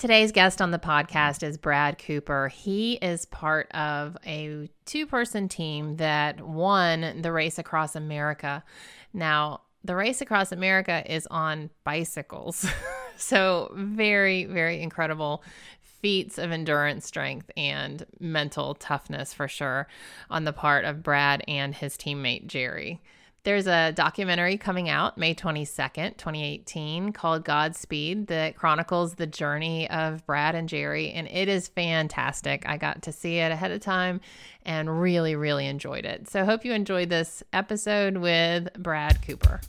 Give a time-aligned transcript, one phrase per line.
[0.00, 2.48] Today's guest on the podcast is Brad Cooper.
[2.48, 8.64] He is part of a two person team that won the race across America.
[9.12, 12.66] Now, the race across America is on bicycles.
[13.18, 15.44] so, very, very incredible
[15.82, 19.86] feats of endurance strength and mental toughness for sure
[20.30, 23.02] on the part of Brad and his teammate Jerry.
[23.42, 30.26] There's a documentary coming out May 22nd, 2018, called Godspeed that chronicles the journey of
[30.26, 32.68] Brad and Jerry, and it is fantastic.
[32.68, 34.20] I got to see it ahead of time
[34.66, 36.28] and really, really enjoyed it.
[36.28, 39.62] So, hope you enjoyed this episode with Brad Cooper.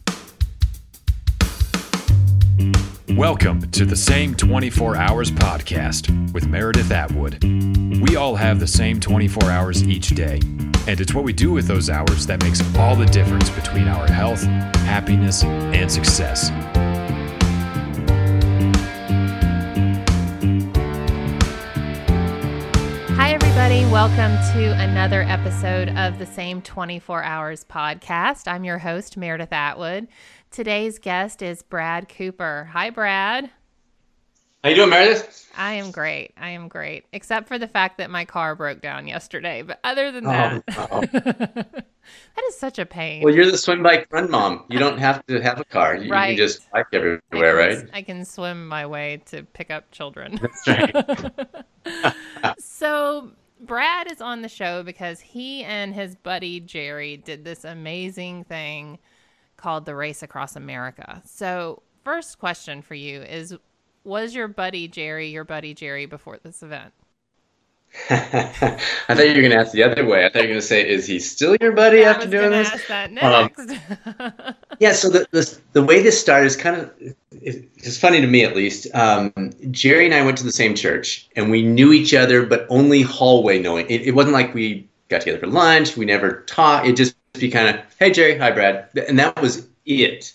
[3.18, 7.44] Welcome to the Same 24 Hours podcast with Meredith Atwood.
[7.44, 10.40] We all have the same 24 hours each day,
[10.88, 14.08] and it's what we do with those hours that makes all the difference between our
[14.08, 16.52] health, happiness, and success.
[23.18, 23.84] Hi, everybody.
[23.92, 28.48] Welcome to another episode of the Same 24 Hours podcast.
[28.48, 30.08] I'm your host, Meredith Atwood.
[30.52, 32.70] Today's guest is Brad Cooper.
[32.74, 33.50] Hi, Brad.
[34.62, 35.50] How you doing, Meredith?
[35.56, 36.34] I am great.
[36.36, 39.62] I am great, except for the fact that my car broke down yesterday.
[39.62, 41.02] But other than oh, that, oh, oh.
[41.04, 43.24] that is such a pain.
[43.24, 44.66] Well, you're the swim bike run mom.
[44.68, 45.96] You don't have to have a car.
[45.96, 46.32] You, right.
[46.32, 47.90] you can just bike everywhere, I can, right?
[47.94, 50.38] I can swim my way to pick up children.
[50.42, 52.16] That's right.
[52.60, 58.44] so Brad is on the show because he and his buddy Jerry did this amazing
[58.44, 59.00] thing
[59.62, 61.22] called the Race Across America.
[61.26, 63.56] So, first question for you is
[64.04, 66.94] Was your buddy Jerry your buddy Jerry before this event?
[68.10, 68.78] I
[69.10, 70.26] thought you were going to ask the other way.
[70.26, 72.52] I thought you were going to say, "Is he still your buddy I after doing
[72.52, 73.60] this?" Ask that next.
[73.60, 74.94] Um, yeah.
[74.94, 76.92] So the, the, the way this started is kind of
[77.32, 78.88] it's funny to me at least.
[78.94, 82.66] Um, Jerry and I went to the same church, and we knew each other, but
[82.70, 83.86] only hallway knowing.
[83.90, 85.98] It, it wasn't like we got together for lunch.
[85.98, 86.88] We never talked.
[86.88, 88.90] It just be kind of, hey, Jerry, hi, Brad.
[89.08, 90.34] And that was it.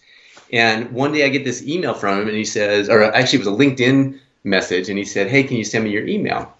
[0.52, 3.46] And one day I get this email from him and he says, or actually it
[3.46, 6.52] was a LinkedIn message, and he said, hey, can you send me your email?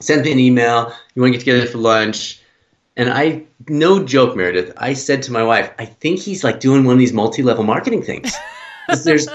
[0.00, 0.92] Send me an email.
[1.14, 2.40] You want to get together for lunch?
[2.96, 6.84] And I, no joke, Meredith, I said to my wife, I think he's like doing
[6.84, 8.34] one of these multi-level marketing things.
[9.04, 9.28] there's,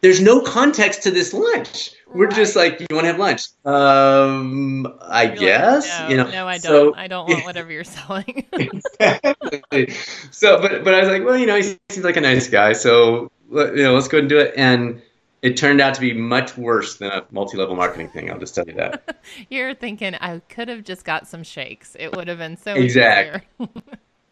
[0.00, 1.92] there's no context to this lunch.
[2.14, 2.34] We're right.
[2.34, 3.48] just like, you want to have lunch?
[3.64, 5.88] Um, I you're guess.
[5.88, 6.30] Like, no, you know.
[6.30, 6.62] No, I don't.
[6.62, 8.46] So, I don't want whatever you're selling.
[8.52, 9.92] exactly.
[10.30, 12.72] So, but but I was like, well, you know, he seems like a nice guy,
[12.72, 14.54] so you know, let's go ahead and do it.
[14.56, 15.02] And
[15.42, 18.30] it turned out to be much worse than a multi-level marketing thing.
[18.30, 19.22] I'll just tell you that.
[19.50, 21.94] You're thinking I could have just got some shakes.
[21.98, 23.68] It would have been so exactly.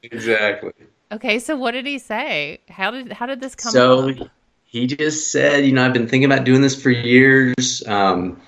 [0.03, 0.73] exactly.
[1.13, 2.61] Okay, so what did he say?
[2.69, 3.73] How did how did this come?
[3.73, 4.29] So
[4.67, 7.87] he just said, you know, I've been thinking about doing this for years.
[7.87, 8.41] Um,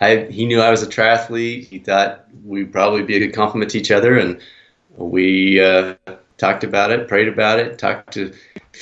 [0.00, 1.66] I, he knew I was a triathlete.
[1.66, 4.40] He thought we'd probably be a good complement to each other, and
[4.96, 5.94] we uh,
[6.38, 8.32] talked about it, prayed about it, talked to.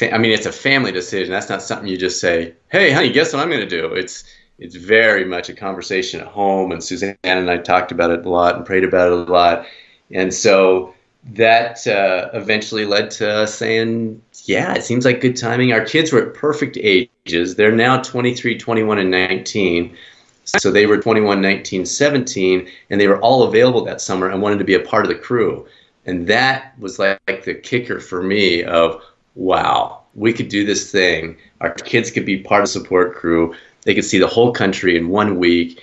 [0.02, 1.30] I mean, it's a family decision.
[1.30, 4.24] That's not something you just say, "Hey, honey, guess what I'm going to do?" It's
[4.58, 8.28] it's very much a conversation at home, and Suzanne and I talked about it a
[8.28, 9.66] lot and prayed about it a lot,
[10.10, 10.94] and so
[11.25, 15.72] that uh, eventually led to us saying, yeah, it seems like good timing.
[15.72, 17.56] Our kids were at perfect ages.
[17.56, 19.97] They're now 23, 21, and 19.
[20.44, 24.58] So they were 21, 19, 17, and they were all available that summer and wanted
[24.58, 25.66] to be a part of the crew.
[26.06, 29.02] And that was like, like the kicker for me of,
[29.34, 31.37] wow, we could do this thing.
[31.60, 33.54] Our kids could be part of support crew.
[33.82, 35.81] They could see the whole country in one week.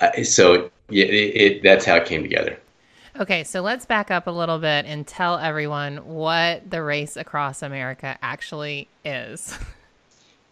[0.00, 2.58] Uh, so yeah, it, it, that's how it came together.
[3.18, 7.62] Okay, so let's back up a little bit and tell everyone what the race across
[7.62, 9.56] America actually is.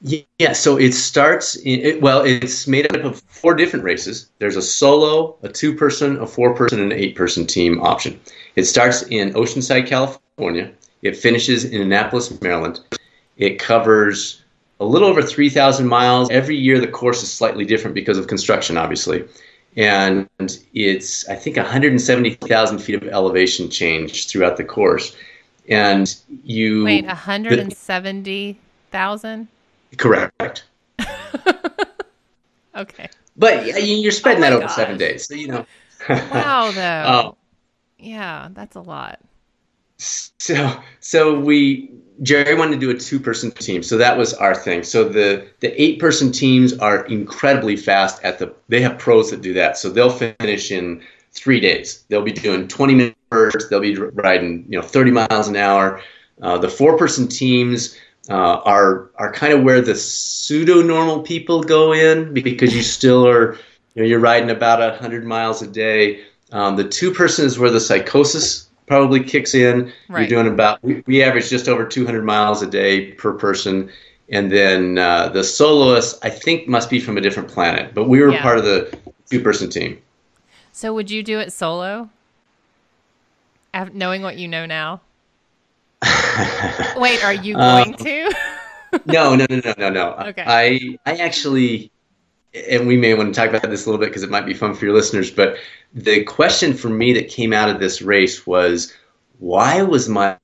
[0.05, 4.31] Yeah, so it starts in, it, well, it's made up of four different races.
[4.39, 8.19] There's a solo, a two person, a four person, and an eight person team option.
[8.57, 10.73] It starts in Oceanside, California.
[11.03, 12.81] It finishes in Annapolis, Maryland.
[13.37, 14.43] It covers
[14.81, 16.31] a little over 3,000 miles.
[16.31, 19.25] Every year, the course is slightly different because of construction, obviously
[19.77, 20.29] and
[20.75, 25.15] it's I think 170,000 feet of elevation change throughout the course.
[25.69, 26.13] And
[26.45, 29.49] you wait 170,000.
[29.97, 30.65] Correct.
[32.77, 33.09] okay.
[33.37, 34.77] But you're spreading oh that over gosh.
[34.77, 35.67] seven days, so you know.
[36.09, 37.29] wow, though.
[37.29, 37.37] Um,
[37.99, 39.19] yeah, that's a lot.
[39.99, 41.91] So, so we
[42.23, 44.85] Jerry wanted to do a two-person team, so that was our thing.
[44.85, 48.55] So the the eight-person teams are incredibly fast at the.
[48.69, 51.03] They have pros that do that, so they'll finish in
[51.33, 52.05] three days.
[52.09, 53.17] They'll be doing 20 minutes.
[53.31, 53.71] First.
[53.71, 56.03] They'll be riding, you know, 30 miles an hour.
[56.43, 57.97] Uh, the four-person teams
[58.29, 63.27] uh, are are kind of where the pseudo normal people go in because you still
[63.27, 63.55] are
[63.95, 66.23] you know you're riding about hundred miles a day.
[66.53, 69.93] Um, the two person is where the psychosis probably kicks in.
[70.09, 70.29] Right.
[70.29, 73.91] You're doing about we, we, average just over 200 miles a day per person,
[74.29, 78.21] and then uh, the soloist I think must be from a different planet, but we
[78.21, 78.43] were yeah.
[78.43, 78.97] part of the
[79.31, 80.01] two person team.
[80.73, 82.11] So would you do it solo?
[83.93, 85.01] Knowing what you know now.
[86.97, 88.35] Wait, are you um, going um, to?
[89.07, 90.17] no, no, no, no, no, no.
[90.29, 90.45] Okay.
[90.47, 91.92] I I actually,
[92.55, 94.55] and we may want to talk about this a little bit because it might be
[94.55, 95.31] fun for your listeners.
[95.31, 95.57] But
[95.95, 98.93] the question for me that came out of this race was,
[99.39, 100.39] why was my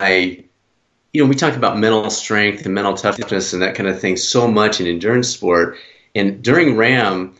[1.15, 4.17] you know, we talk about mental strength and mental toughness and that kind of thing
[4.17, 5.79] so much in endurance sport.
[6.15, 7.35] And during RAAM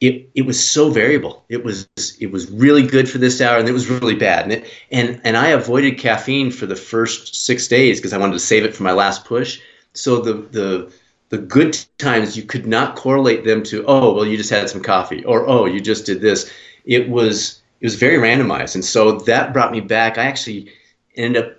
[0.00, 1.44] it, it was so variable.
[1.48, 1.88] It was
[2.20, 4.44] it was really good for this hour, and it was really bad.
[4.44, 8.34] And it, and and I avoided caffeine for the first six days because I wanted
[8.34, 9.60] to save it for my last push.
[9.94, 10.92] So the the
[11.30, 14.82] the good times you could not correlate them to oh well you just had some
[14.82, 16.50] coffee or oh you just did this.
[16.84, 20.16] It was it was very randomized, and so that brought me back.
[20.16, 20.72] I actually
[21.16, 21.52] ended up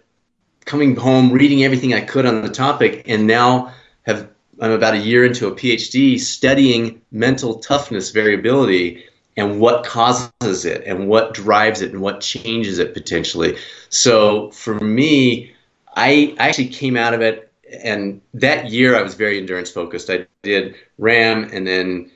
[0.66, 3.74] coming home, reading everything I could on the topic, and now
[4.04, 4.30] have
[4.60, 9.04] I'm about a year into a PhD studying mental toughness variability
[9.38, 13.58] and what causes it and what drives it and what changes it potentially.
[13.90, 15.54] So for me,
[15.96, 20.10] I I actually came out of it and that year I was very endurance focused.
[20.10, 22.12] I did RAAM, and then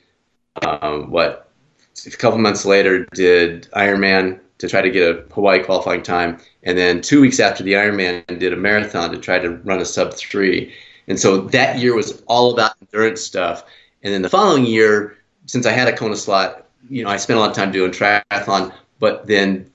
[0.62, 1.50] um, what
[2.06, 6.76] a couple months later did Ironman to try to get a Hawaii qualifying time, and
[6.76, 10.14] then two weeks after the Ironman did a marathon to try to run a sub
[10.14, 10.72] three.
[11.08, 13.64] And so that year was all about endurance stuff.
[14.02, 17.38] And then the following year, since I had a Kona slot, you know, I spent
[17.38, 18.72] a lot of time doing triathlon.
[18.98, 19.70] But then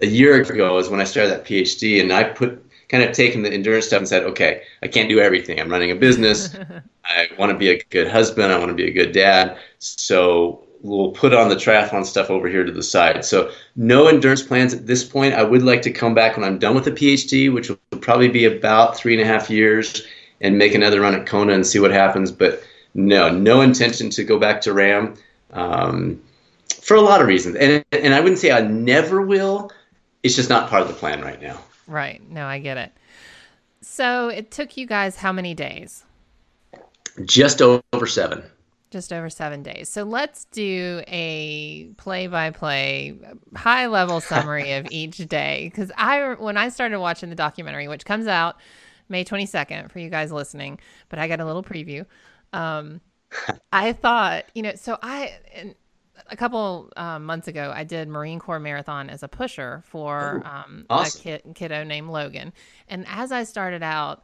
[0.00, 3.42] a year ago is when I started that PhD, and I put kind of taken
[3.42, 5.60] the endurance stuff and said, okay, I can't do everything.
[5.60, 6.56] I'm running a business.
[7.04, 8.52] I want to be a good husband.
[8.52, 9.56] I want to be a good dad.
[9.78, 13.24] So we'll put on the triathlon stuff over here to the side.
[13.24, 15.34] So no endurance plans at this point.
[15.34, 18.28] I would like to come back when I'm done with the PhD, which will probably
[18.28, 20.04] be about three and a half years
[20.40, 22.32] and make another run at Kona and see what happens.
[22.32, 22.62] But
[22.94, 25.14] no, no intention to go back to RAAM
[25.52, 26.20] um,
[26.82, 27.54] for a lot of reasons.
[27.54, 29.70] And and I wouldn't say I never will.
[30.24, 31.60] It's just not part of the plan right now.
[31.90, 32.22] Right.
[32.30, 32.92] No, I get it.
[33.80, 36.04] So it took you guys how many days?
[37.24, 38.44] Just over seven.
[38.92, 39.88] Just over seven days.
[39.88, 43.18] So let's do a play-by-play,
[43.56, 45.68] high-level summary of each day.
[45.68, 48.56] Because I, when I started watching the documentary, which comes out
[49.08, 50.78] May 22nd for you guys listening,
[51.08, 52.06] but I got a little preview.
[52.52, 53.00] Um,
[53.72, 55.34] I thought, you know, so I,
[56.30, 60.86] a couple um, months ago, I did Marine Corps Marathon as a pusher for um,
[60.88, 61.20] awesome.
[61.20, 62.52] a kid, kiddo named Logan.
[62.88, 64.22] And as I started out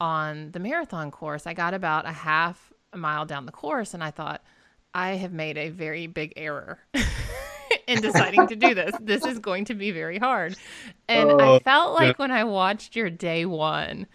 [0.00, 4.02] on the marathon course, I got about a half a mile down the course and
[4.02, 4.42] I thought,
[4.92, 6.78] I have made a very big error.
[7.86, 8.92] in deciding to do this.
[9.00, 10.56] This is going to be very hard.
[11.08, 12.22] And I oh, felt like yeah.
[12.22, 14.06] when I watched your day one,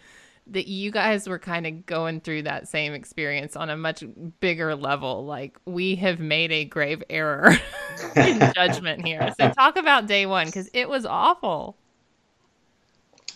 [0.48, 4.04] that you guys were kind of going through that same experience on a much
[4.40, 5.24] bigger level.
[5.24, 7.56] Like we have made a grave error
[8.16, 9.32] in judgment here.
[9.38, 11.76] So talk about day one because it was awful.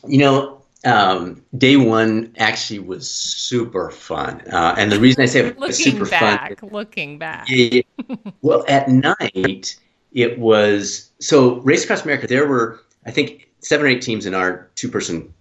[0.07, 5.41] You know, um, day one actually was super fun, uh, and the reason I say
[5.41, 7.87] it was super back, fun, looking back, it,
[8.41, 9.77] well, at night
[10.13, 12.27] it was so race across America.
[12.27, 15.35] There were I think seven or eight teams in our two-person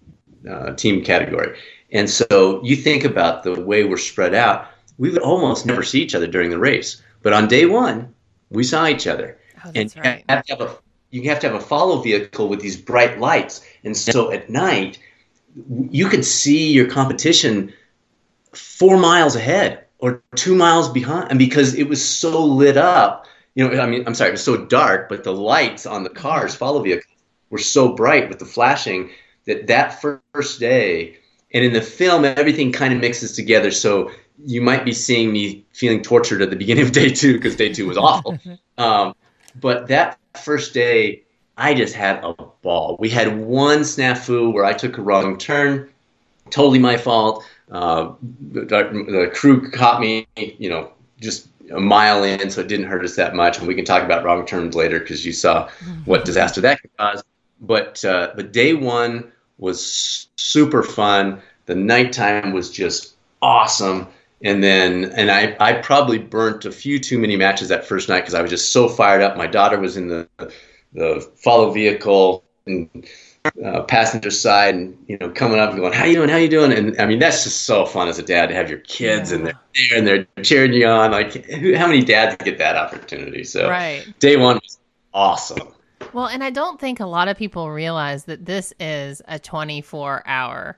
[0.49, 1.57] uh, team category,
[1.91, 4.67] and so you think about the way we're spread out.
[4.97, 8.13] We would almost never see each other during the race, but on day one,
[8.49, 9.37] we saw each other.
[9.65, 10.23] Oh, and right.
[10.27, 10.77] you have to have a
[11.11, 14.99] you have to have a follow vehicle with these bright lights, and so at night
[15.89, 17.73] you could see your competition
[18.53, 23.67] four miles ahead or two miles behind, and because it was so lit up you
[23.67, 26.55] know, I mean, I'm sorry, it was so dark, but the lights on the cars,
[26.55, 27.13] follow vehicles,
[27.49, 29.09] were so bright with the flashing
[29.49, 30.01] that that
[30.33, 31.17] first day,
[31.53, 33.71] and in the film, everything kind of mixes together.
[33.71, 34.11] So
[34.45, 37.73] you might be seeing me feeling tortured at the beginning of day two because day
[37.73, 38.39] two was awful.
[38.77, 39.13] Um,
[39.59, 41.23] but that first day,
[41.57, 42.95] I just had a ball.
[42.97, 45.89] We had one snafu where I took a wrong turn,
[46.49, 47.43] totally my fault.
[47.69, 48.13] Uh,
[48.51, 53.03] the, the crew caught me, you know, just a mile in, so it didn't hurt
[53.03, 53.59] us that much.
[53.59, 55.69] And we can talk about wrong turns later because you saw
[56.05, 57.21] what disaster that could cause.
[57.59, 61.41] But uh, but day one was super fun.
[61.65, 64.07] The nighttime was just awesome.
[64.41, 68.21] And then and I I probably burnt a few too many matches that first night
[68.21, 69.37] because I was just so fired up.
[69.37, 70.27] My daughter was in the
[70.93, 73.07] the follow vehicle and
[73.63, 76.29] uh, passenger side and you know coming up and going, "How you doing?
[76.29, 78.69] How you doing?" And I mean that's just so fun as a dad to have
[78.69, 79.37] your kids yeah.
[79.37, 81.11] and they're there and they're cheering you on.
[81.11, 83.43] Like how many dads get that opportunity?
[83.43, 84.05] So right.
[84.19, 84.79] day one was
[85.13, 85.73] awesome.
[86.13, 90.23] Well, and I don't think a lot of people realize that this is a 24
[90.25, 90.77] hour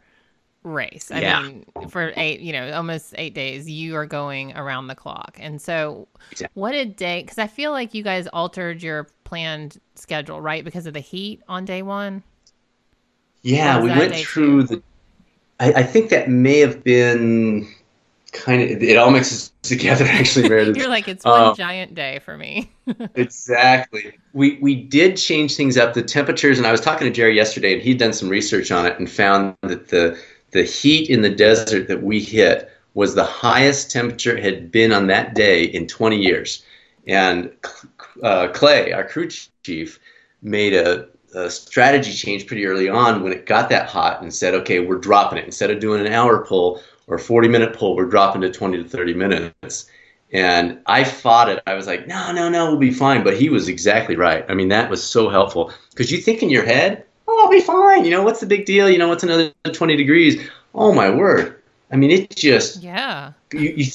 [0.64, 1.10] race.
[1.12, 1.42] I yeah.
[1.42, 5.38] mean, for eight, you know, almost eight days, you are going around the clock.
[5.40, 6.60] And so, exactly.
[6.60, 10.64] what a day, because I feel like you guys altered your planned schedule, right?
[10.64, 12.24] Because of the heat on day one?
[13.42, 14.76] Yeah, we went through two?
[14.76, 14.84] the.
[15.60, 17.68] I, I, think that may have been
[18.32, 18.82] kind of.
[18.82, 20.78] It all mixes together, actually, Meredith.
[20.78, 22.72] You're like, it's one uh, giant day for me.
[23.16, 24.18] exactly.
[24.34, 25.94] We, we did change things up.
[25.94, 28.86] The temperatures, and I was talking to Jerry yesterday, and he'd done some research on
[28.86, 30.20] it and found that the
[30.52, 35.08] the heat in the desert that we hit was the highest temperature had been on
[35.08, 36.64] that day in 20 years.
[37.08, 37.52] And
[38.22, 39.30] uh, Clay, our crew
[39.64, 40.00] chief,
[40.42, 44.54] made a, a, strategy change pretty early on when it got that hot and said,
[44.56, 45.46] okay, we're dropping it.
[45.46, 48.90] Instead of doing an hour pull or 40 minute pull, we're dropping to 20 to
[48.90, 49.92] 30 minutes.
[50.32, 51.62] And I fought it.
[51.68, 53.22] I was like, no, no, no, we'll be fine.
[53.22, 54.46] But he was exactly right.
[54.48, 57.60] I mean, that was so helpful because you think in your head, oh, I'll be
[57.60, 58.06] fine.
[58.06, 58.90] You know, what's the big deal?
[58.90, 60.50] You know, what's another 20 degrees?
[60.74, 61.62] Oh, my word.
[61.92, 63.34] I mean, it just, yeah.
[63.52, 63.86] You, you,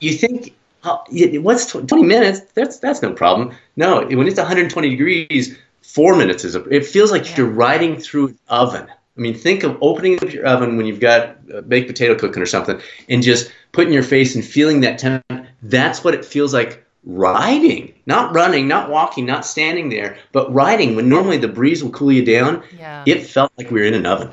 [0.00, 0.54] you think,
[0.84, 1.02] oh,
[1.40, 2.40] what's 20 minutes?
[2.52, 3.56] That's, that's no problem.
[3.76, 7.36] No, when it's 120 degrees, four minutes is, a, it feels like yeah.
[7.38, 8.86] you're riding through an oven.
[9.16, 12.42] I mean, think of opening up your oven when you've got a baked potato cooking
[12.42, 15.24] or something and just putting your face and feeling that temp.
[15.62, 20.96] That's what it feels like riding, not running, not walking, not standing there, but riding.
[20.96, 23.04] When normally the breeze will cool you down, yeah.
[23.06, 24.30] it felt like we were in an oven.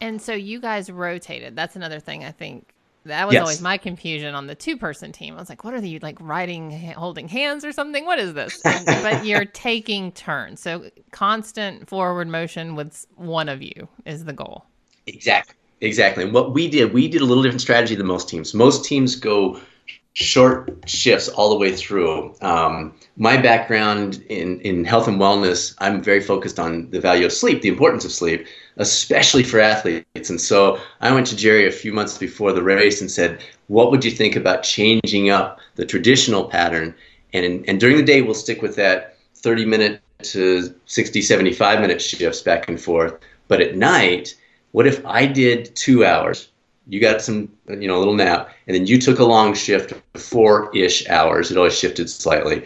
[0.00, 1.56] And so you guys rotated.
[1.56, 2.68] That's another thing I think
[3.06, 3.40] that was yes.
[3.40, 5.34] always my confusion on the two person team.
[5.34, 8.04] I was like, what are you like riding, holding hands or something?
[8.04, 8.60] What is this?
[8.84, 10.60] but you're taking turns.
[10.60, 14.66] So constant forward motion with one of you is the goal.
[15.06, 15.54] Exactly.
[15.80, 16.24] Exactly.
[16.24, 18.54] And what we did, we did a little different strategy than most teams.
[18.54, 19.60] Most teams go
[20.14, 22.34] short shifts all the way through.
[22.40, 27.32] Um, my background in, in health and wellness, I'm very focused on the value of
[27.32, 28.46] sleep, the importance of sleep,
[28.76, 30.30] especially for athletes.
[30.30, 33.90] And so I went to Jerry a few months before the race and said, What
[33.90, 36.94] would you think about changing up the traditional pattern?
[37.32, 42.00] And, and during the day, we'll stick with that 30 minute to 60, 75 minute
[42.00, 43.18] shifts back and forth.
[43.48, 44.34] But at night,
[44.72, 46.48] what if I did two hours?
[46.88, 49.92] you got some, you know, a little nap, and then you took a long shift,
[50.14, 51.50] four ish hours.
[51.50, 52.64] It always shifted slightly.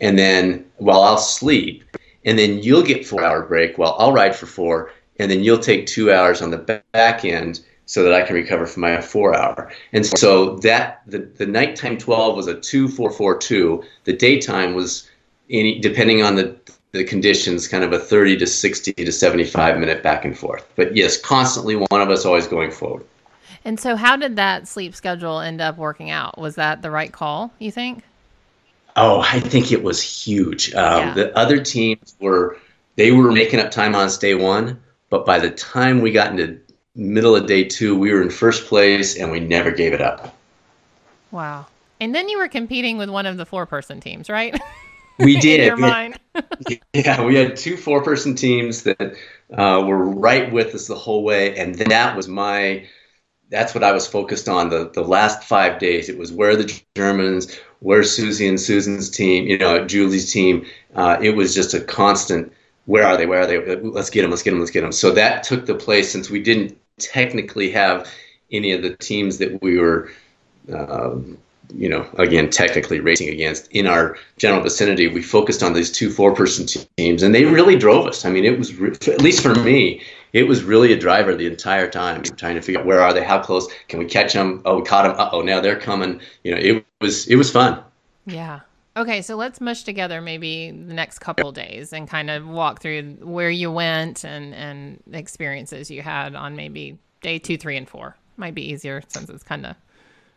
[0.00, 1.84] And then while I'll sleep,
[2.24, 5.58] and then you'll get four hour break while I'll ride for four, and then you'll
[5.58, 9.36] take two hours on the back end so that I can recover from my four
[9.36, 9.70] hour.
[9.92, 13.84] And so that the, the nighttime 12 was a two four four two.
[14.04, 15.08] The daytime was
[15.50, 16.56] any depending on the
[16.92, 20.64] the conditions kind of a 30 to 60 to 75 minute back and forth.
[20.76, 23.04] But yes, constantly one of us always going forward.
[23.64, 26.38] And so, how did that sleep schedule end up working out?
[26.38, 28.04] Was that the right call, you think?
[28.94, 30.72] Oh, I think it was huge.
[30.74, 31.14] Um, yeah.
[31.14, 32.58] The other teams were,
[32.94, 34.80] they were making up time on day one,
[35.14, 36.58] but by the time we got into
[36.96, 40.36] middle of day two, we were in first place and we never gave it up.
[41.30, 41.66] Wow.
[42.00, 44.60] And then you were competing with one of the four person teams, right?
[45.20, 45.72] We did.
[46.92, 49.14] yeah, we had two four person teams that
[49.56, 51.56] uh, were right with us the whole way.
[51.56, 52.84] And that was my
[53.50, 56.08] that's what I was focused on the, the last five days.
[56.08, 60.66] It was where the Germans, where Susie and Susan's team, you know, Julie's team.
[60.96, 62.52] Uh, it was just a constant,
[62.86, 63.26] where are they?
[63.26, 63.76] Where are they?
[63.76, 64.92] Let's get them, let's get them, let's get them.
[64.92, 68.08] So that took the place since we didn't technically have
[68.52, 70.10] any of the teams that we were,
[70.72, 71.16] uh,
[71.74, 75.08] you know, again, technically racing against in our general vicinity.
[75.08, 78.24] We focused on these two four person teams and they really drove us.
[78.24, 78.70] I mean, it was,
[79.08, 80.02] at least for me,
[80.34, 83.24] it was really a driver the entire time, trying to figure out where are they,
[83.24, 84.60] how close can we catch them?
[84.64, 85.28] Oh, we caught them.
[85.32, 86.20] oh, now they're coming.
[86.42, 87.82] You know, it was it was fun.
[88.26, 88.60] Yeah.
[88.96, 93.16] Okay, so let's mush together maybe the next couple days and kind of walk through
[93.22, 98.16] where you went and and experiences you had on maybe day two, three, and four.
[98.36, 99.74] Might be easier since it's kind of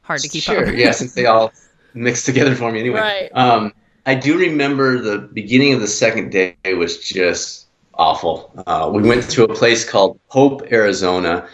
[0.01, 0.65] hard to keep sure, up.
[0.65, 0.75] Sure.
[0.75, 1.53] yeah, since they all
[1.93, 2.99] mixed together for me anyway.
[2.99, 3.29] Right.
[3.33, 3.73] Um,
[4.07, 8.51] I do remember the beginning of the second day was just awful.
[8.65, 11.47] Uh, we went to a place called Hope, Arizona.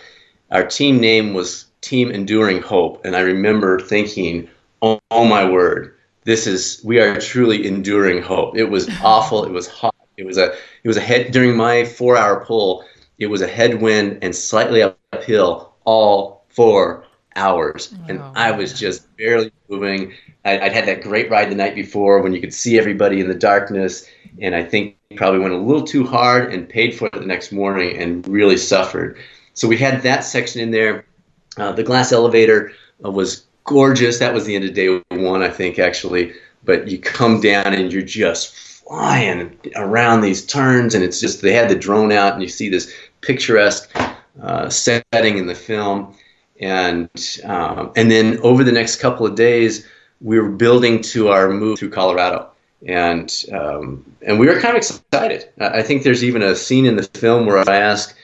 [0.51, 4.48] Our team name was Team Enduring Hope, and I remember thinking,
[4.81, 5.92] "Oh, oh my word,
[6.25, 9.46] this is we are truly enduring hope." It was awful.
[9.46, 9.96] It was hot.
[10.18, 10.53] It was a
[10.84, 12.86] it was a head during my four hour pull.
[13.20, 19.15] It was a headwind and slightly uphill all four hours, and oh, I was just
[19.18, 20.13] barely moving.
[20.46, 23.27] I, would had that great ride the night before when you could see everybody in
[23.27, 24.08] the darkness,
[24.39, 27.51] and I think probably went a little too hard and paid for it the next
[27.51, 29.18] morning and really suffered.
[29.53, 31.06] So we had that section in there.
[31.58, 32.72] Uh, the glass elevator
[33.06, 34.20] uh, was gorgeous.
[34.20, 36.34] That was the end of day one, I think, actually.
[36.63, 41.53] But you come down and you're just flying around these turns, and it's just they
[41.53, 43.89] had the drone out, and you see this picturesque
[44.41, 46.15] uh, setting in the film,
[46.60, 47.10] and
[47.43, 49.86] um, and then over the next couple of days,
[50.22, 52.50] we were building to our move through Colorado,
[52.88, 55.50] and um, and we were kind of excited.
[55.60, 58.15] I think there's even a scene in the film where I ask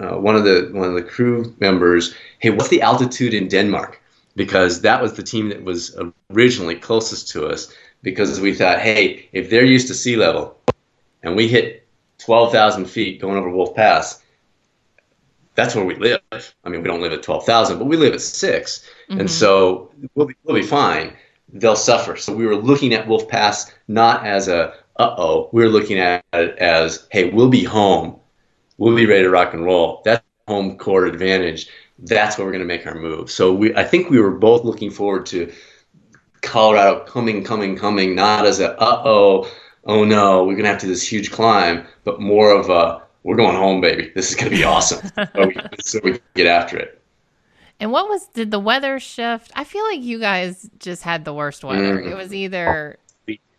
[0.00, 4.01] uh, one of the one of the crew members, "Hey, what's the altitude in Denmark?"
[4.34, 5.98] Because that was the team that was
[6.30, 7.72] originally closest to us.
[8.02, 10.58] Because we thought, hey, if they're used to sea level,
[11.22, 11.86] and we hit
[12.18, 14.22] 12,000 feet going over Wolf Pass,
[15.54, 16.20] that's where we live.
[16.32, 19.20] I mean, we don't live at 12,000, but we live at 6 mm-hmm.
[19.20, 21.12] And so we'll be, we'll be fine.
[21.52, 22.16] They'll suffer.
[22.16, 25.98] So we were looking at Wolf Pass not as a, uh oh, we were looking
[25.98, 28.18] at it as, hey, we'll be home.
[28.78, 30.02] We'll be ready to rock and roll.
[30.04, 31.68] That's home court advantage.
[31.98, 33.30] That's where we're going to make our move.
[33.30, 35.52] So we, I think we were both looking forward to
[36.40, 39.50] Colorado coming, coming, coming, not as a, uh oh,
[39.84, 43.02] oh no, we're going to have to do this huge climb, but more of a,
[43.22, 44.10] we're going home, baby.
[44.14, 45.08] This is going to be awesome.
[45.34, 47.00] so, we, so we get after it.
[47.78, 49.50] And what was did the weather shift?
[49.56, 52.00] I feel like you guys just had the worst weather.
[52.00, 52.12] Mm.
[52.12, 52.98] It was either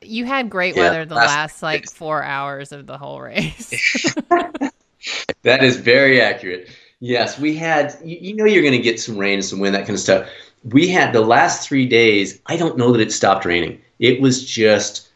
[0.02, 3.70] you had great yeah, weather the last, last like four hours of the whole race.
[5.42, 6.70] that is very accurate.
[7.04, 7.98] Yes, we had.
[8.04, 10.00] You, you know, you're going to get some rain and some wind, that kind of
[10.00, 10.30] stuff.
[10.64, 12.40] We had the last three days.
[12.46, 13.82] I don't know that it stopped raining.
[14.00, 15.10] It was just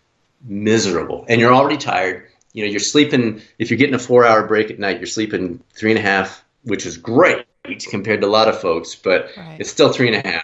[0.46, 2.28] miserable, and you're already tired
[2.58, 5.64] you know, you're sleeping, if you're getting a four hour break at night, you're sleeping
[5.76, 7.46] three and a half, which is great
[7.92, 9.60] compared to a lot of folks, but right.
[9.60, 10.44] it's still three and a half.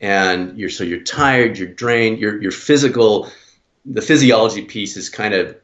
[0.00, 3.28] And you're, so you're tired, you're drained, your, your physical,
[3.84, 5.56] the physiology piece is kind of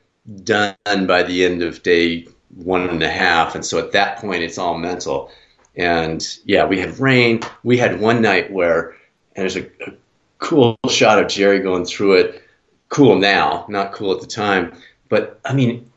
[0.43, 3.55] done by the end of day one and a half.
[3.55, 5.31] And so at that point, it's all mental.
[5.77, 7.41] And yeah, we had rain.
[7.63, 8.91] We had one night where,
[9.37, 9.93] and there's a, a
[10.39, 12.43] cool shot of Jerry going through it.
[12.89, 14.73] Cool now, not cool at the time
[15.09, 15.91] but I mean,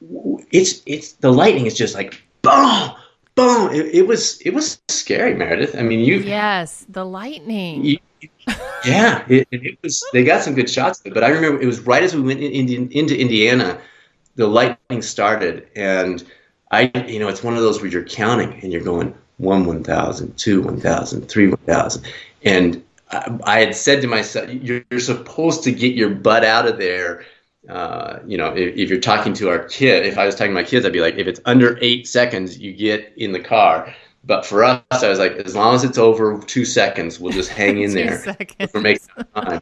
[0.52, 2.92] it's it's the lightning is just like boom,
[3.36, 3.72] boom.
[3.74, 5.76] It, it was it was scary, Meredith.
[5.76, 7.84] I mean, you yes, the lightning.
[7.84, 7.98] You,
[8.86, 10.04] yeah, it, it, was.
[10.14, 12.70] They got some good shots, but I remember it was right as we went in,
[12.70, 13.80] in, into Indiana,
[14.36, 16.24] the lightning started, and
[16.72, 19.84] I, you know, it's one of those where you're counting and you're going one one
[19.84, 22.06] thousand, two one thousand, three one thousand,
[22.44, 26.68] and I, I had said to myself, you're, you're supposed to get your butt out
[26.68, 27.26] of there
[27.70, 30.60] uh, you know, if, if, you're talking to our kid, if I was talking to
[30.60, 33.94] my kids, I'd be like, if it's under eight seconds, you get in the car.
[34.24, 37.50] But for us, I was like, as long as it's over two seconds, we'll just
[37.50, 38.20] hang in there.
[38.20, 38.72] Seconds.
[38.74, 39.62] We're making time.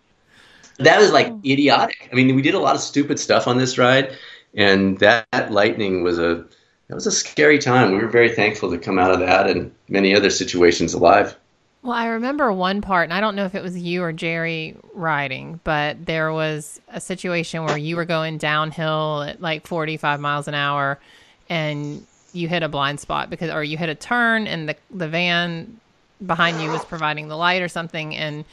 [0.77, 2.09] That was like idiotic.
[2.11, 4.15] I mean, we did a lot of stupid stuff on this ride,
[4.53, 6.45] and that lightning was a
[6.89, 7.91] that was a scary time.
[7.91, 11.35] We were very thankful to come out of that and many other situations alive.
[11.83, 14.75] Well, I remember one part, and I don't know if it was you or Jerry
[14.93, 20.47] riding, but there was a situation where you were going downhill at like 45 miles
[20.47, 20.99] an hour
[21.47, 25.07] and you hit a blind spot because, or you hit a turn and the, the
[25.07, 25.79] van
[26.25, 28.15] behind you was providing the light or something.
[28.15, 28.43] And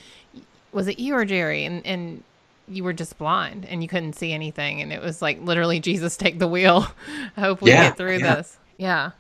[0.73, 1.65] was it you or Jerry?
[1.65, 2.23] And, and
[2.69, 4.81] you were just blind and you couldn't see anything.
[4.81, 6.87] And it was like literally, Jesus, take the wheel.
[7.37, 8.35] I hope we yeah, get through yeah.
[8.37, 8.59] this.
[8.79, 9.11] Yeah.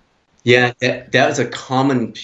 [0.44, 2.14] Yeah, that, that was a common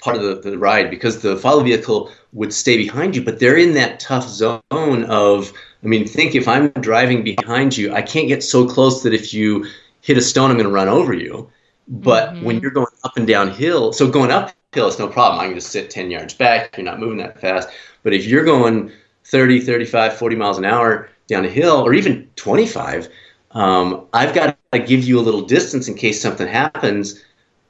[0.00, 3.56] part of the, the ride because the follow vehicle would stay behind you, but they're
[3.56, 8.28] in that tough zone of, I mean, think if I'm driving behind you, I can't
[8.28, 9.66] get so close that if you
[10.00, 11.48] hit a stone, I'm going to run over you.
[11.86, 12.44] But mm-hmm.
[12.44, 15.40] when you're going up and downhill so going uphill, it's no problem.
[15.40, 16.76] I can just sit 10 yards back.
[16.76, 17.68] You're not moving that fast.
[18.02, 18.90] But if you're going
[19.24, 23.08] 30, 35, 40 miles an hour down a hill, or even 25,
[23.52, 27.24] um, I've got to give you a little distance in case something happens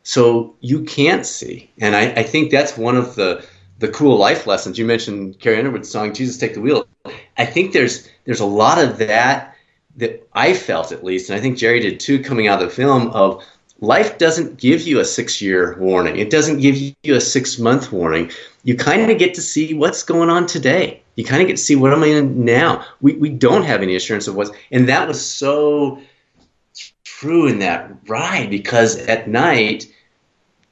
[0.04, 1.70] so you can't see.
[1.80, 3.44] And I, I think that's one of the
[3.80, 4.78] the cool life lessons.
[4.78, 6.86] You mentioned Carrie Underwood's song "Jesus Take the Wheel."
[7.36, 9.56] I think there's there's a lot of that
[9.96, 12.74] that I felt at least, and I think Jerry did too, coming out of the
[12.74, 13.08] film.
[13.08, 13.44] Of
[13.80, 16.16] life doesn't give you a six year warning.
[16.16, 18.30] It doesn't give you a six month warning.
[18.62, 21.02] You kind of get to see what's going on today.
[21.16, 22.84] You kind of get to see what am I in now.
[23.00, 26.00] We we don't have any assurance of what's, and that was so
[27.04, 29.86] true in that ride because at night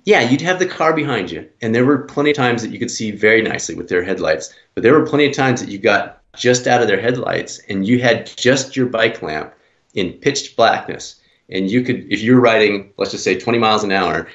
[0.05, 2.79] yeah, you'd have the car behind you, and there were plenty of times that you
[2.79, 4.53] could see very nicely with their headlights.
[4.75, 7.87] But there were plenty of times that you got just out of their headlights, and
[7.87, 9.55] you had just your bike lamp
[9.95, 13.85] in pitch blackness, and you could, if you were riding, let's just say 20 miles
[13.85, 14.29] an hour,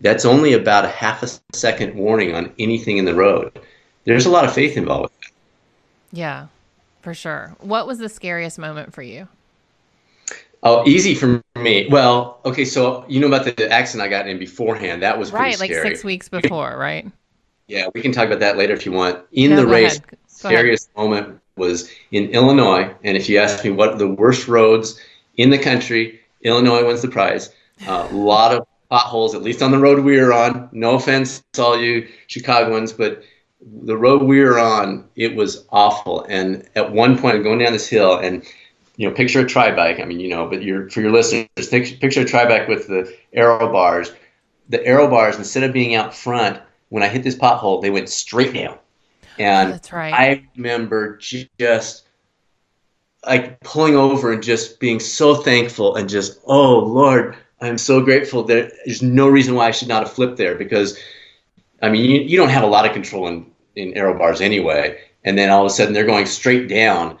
[0.00, 3.60] that's only about a half a second warning on anything in the road.
[4.04, 5.12] There's a lot of faith involved.
[6.12, 6.46] Yeah,
[7.02, 7.54] for sure.
[7.60, 9.28] What was the scariest moment for you?
[10.62, 11.88] Oh, easy for me.
[11.90, 15.02] Well, okay, so you know about the accident I got in beforehand.
[15.02, 17.10] That was right, like six weeks before, right?
[17.66, 19.24] Yeah, we can talk about that later if you want.
[19.32, 21.10] In no, the race, scariest ahead.
[21.10, 25.00] moment was in Illinois, and if you ask me what the worst roads
[25.36, 27.50] in the country, Illinois wins the prize.
[27.86, 30.68] A uh, lot of potholes, at least on the road we were on.
[30.72, 33.22] No offense to all you Chicagoans, but
[33.62, 36.24] the road we were on, it was awful.
[36.28, 38.44] And at one point, I'm going down this hill, and
[38.96, 40.00] you know, picture a tri bike.
[40.00, 43.14] I mean, you know, but you're for your listeners, picture a tri bike with the
[43.32, 44.12] aero bars.
[44.68, 48.08] The aero bars, instead of being out front, when I hit this pothole, they went
[48.08, 48.78] straight down.
[49.38, 50.12] And That's right.
[50.12, 52.04] I remember just
[53.26, 58.44] like pulling over and just being so thankful and just, oh Lord, I'm so grateful
[58.44, 60.98] that there's no reason why I should not have flipped there because,
[61.82, 65.00] I mean, you, you don't have a lot of control in, in aero bars anyway.
[65.24, 67.18] And then all of a sudden they're going straight down.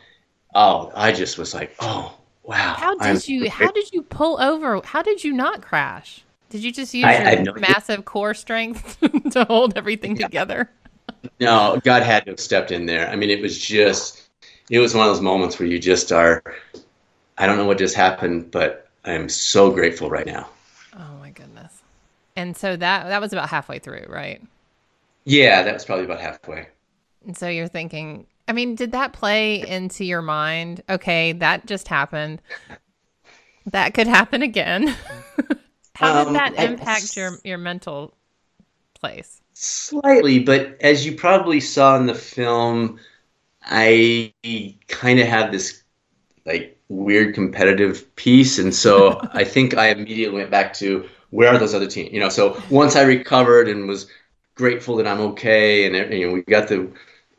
[0.54, 2.74] Oh, I just was like, oh, wow.
[2.76, 4.80] How did I'm you, how did you pull over?
[4.84, 6.24] How did you not crash?
[6.48, 8.98] Did you just use I, your no massive core strength
[9.30, 10.26] to hold everything yeah.
[10.26, 10.70] together?
[11.38, 13.08] no, God had to have stepped in there.
[13.08, 14.28] I mean, it was just,
[14.68, 16.42] it was one of those moments where you just are,
[17.38, 20.48] I don't know what just happened, but I am so grateful right now.
[20.96, 21.82] Oh my goodness.
[22.36, 24.42] And so that that was about halfway through, right?
[25.24, 26.66] Yeah, that was probably about halfway.
[27.26, 30.82] And so you're thinking, I mean, did that play into your mind?
[30.88, 32.42] Okay, that just happened.
[33.66, 34.88] That could happen again.
[35.94, 38.14] How did um, that impact I, your your mental
[38.98, 39.42] place?
[39.52, 42.98] Slightly, but as you probably saw in the film,
[43.62, 44.32] I
[44.88, 45.82] kind of had this
[46.46, 51.58] like weird competitive piece, and so I think I immediately went back to where are
[51.58, 52.12] those other teams?
[52.12, 54.06] You know, so once I recovered and was
[54.54, 56.90] grateful that I'm okay, and you know, we got the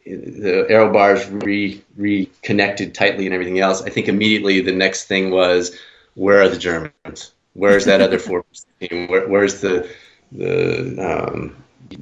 [0.06, 3.82] the aero bars re reconnected tightly and everything else.
[3.82, 5.78] I think immediately the next thing was
[6.16, 7.34] where are the Germans?
[7.54, 8.44] Where's that other four
[8.80, 9.08] team?
[9.08, 9.90] Where, where's the
[10.32, 11.56] the um,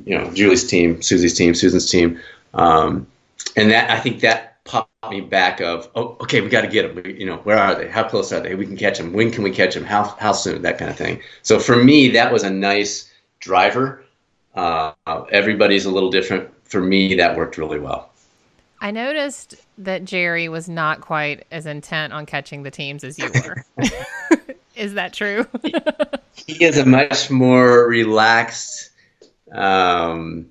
[0.06, 2.20] you know Julie's team, Susie's team, Susan's team,
[2.54, 3.08] um,
[3.56, 6.96] and that I think that popped me back of, oh, okay, we got to get
[6.96, 7.06] them.
[7.06, 7.88] You know, where are they?
[7.88, 8.56] How close are they?
[8.56, 9.14] We can catch them.
[9.14, 9.84] When can we catch them?
[9.84, 10.62] How how soon?
[10.62, 11.22] That kind of thing.
[11.42, 14.04] So for me, that was a nice driver.
[14.60, 16.50] Uh, everybody's a little different.
[16.66, 18.12] For me, that worked really well.
[18.82, 23.30] I noticed that Jerry was not quite as intent on catching the teams as you
[23.34, 23.66] were.
[24.76, 25.48] is that true?
[26.36, 28.90] he is a much more relaxed.
[29.52, 30.50] Um,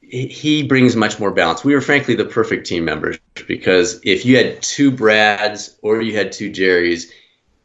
[0.00, 1.64] he brings much more balance.
[1.64, 3.18] We were frankly the perfect team members
[3.48, 7.10] because if you had two Brads or you had two Jerrys,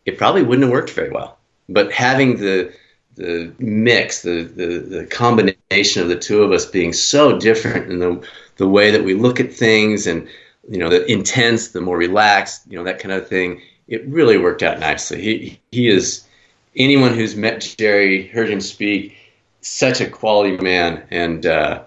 [0.05, 1.38] it probably wouldn't have worked very well.
[1.69, 2.73] But having the
[3.21, 7.99] the mix, the, the, the combination of the two of us being so different in
[7.99, 10.27] the the way that we look at things and
[10.69, 14.38] you know the intense, the more relaxed, you know that kind of thing, it really
[14.38, 15.21] worked out nicely.
[15.21, 16.25] He he is
[16.75, 19.15] anyone who's met Jerry, heard him speak,
[19.62, 21.45] such a quality man and.
[21.45, 21.84] Uh,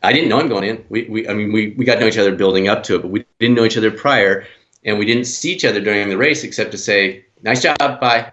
[0.00, 0.84] I didn't know him going in.
[0.90, 3.02] We, we I mean, we, we got to know each other building up to it,
[3.02, 4.46] but we didn't know each other prior,
[4.84, 8.32] and we didn't see each other during the race except to say, "Nice job, bye."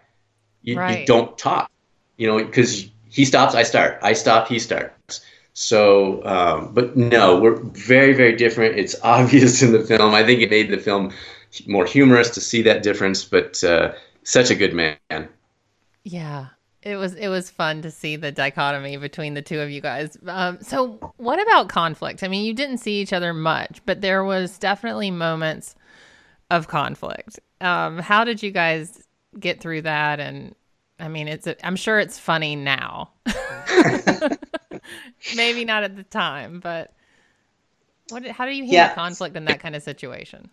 [0.62, 1.00] You, right.
[1.00, 1.72] you don't talk,
[2.18, 4.00] you know, because he stops, I start.
[4.02, 5.22] I stop, he starts.
[5.54, 8.78] So, um, but no, we're very, very different.
[8.78, 10.14] It's obvious in the film.
[10.14, 11.14] I think it made the film
[11.68, 15.30] more humorous to see that difference, but uh, such a good man.
[16.04, 16.48] Yeah,
[16.82, 20.18] it was it was fun to see the dichotomy between the two of you guys.
[20.28, 22.22] Um, so, what about conflict?
[22.22, 25.76] I mean, you didn't see each other much, but there was definitely moments
[26.52, 27.40] of conflict.
[27.62, 29.02] Um, how did you guys
[29.40, 30.20] get through that?
[30.20, 30.54] And
[31.00, 33.12] I mean, it's a, I'm sure it's funny now.
[35.36, 36.94] Maybe not at the time, but
[38.10, 38.26] what?
[38.28, 38.94] How do you handle yeah.
[38.94, 40.50] conflict in that kind of situation?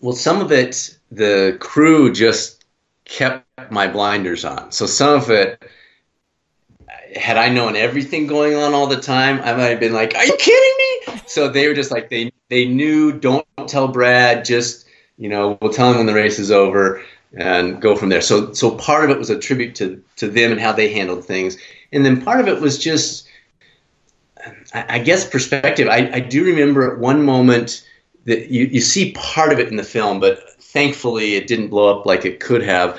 [0.00, 2.64] Well, some of it, the crew just
[3.04, 4.72] kept my blinders on.
[4.72, 5.62] So some of it,
[7.16, 10.24] had I known everything going on all the time, I might have been like, "Are
[10.24, 13.12] you kidding me?" So they were just like they they knew.
[13.12, 14.44] Don't tell Brad.
[14.44, 17.02] Just you know, we'll tell him when the race is over
[17.34, 18.20] and go from there.
[18.20, 21.24] So so part of it was a tribute to to them and how they handled
[21.24, 21.56] things,
[21.92, 23.26] and then part of it was just.
[24.72, 25.88] I guess perspective.
[25.88, 27.86] I, I do remember at one moment
[28.24, 31.98] that you, you see part of it in the film, but thankfully it didn't blow
[31.98, 32.98] up like it could have.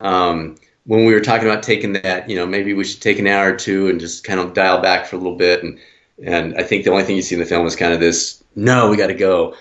[0.00, 0.56] Um,
[0.86, 3.52] when we were talking about taking that, you know, maybe we should take an hour
[3.52, 5.62] or two and just kind of dial back for a little bit.
[5.62, 5.78] And
[6.24, 8.42] and I think the only thing you see in the film is kind of this:
[8.56, 9.54] no, we got to go.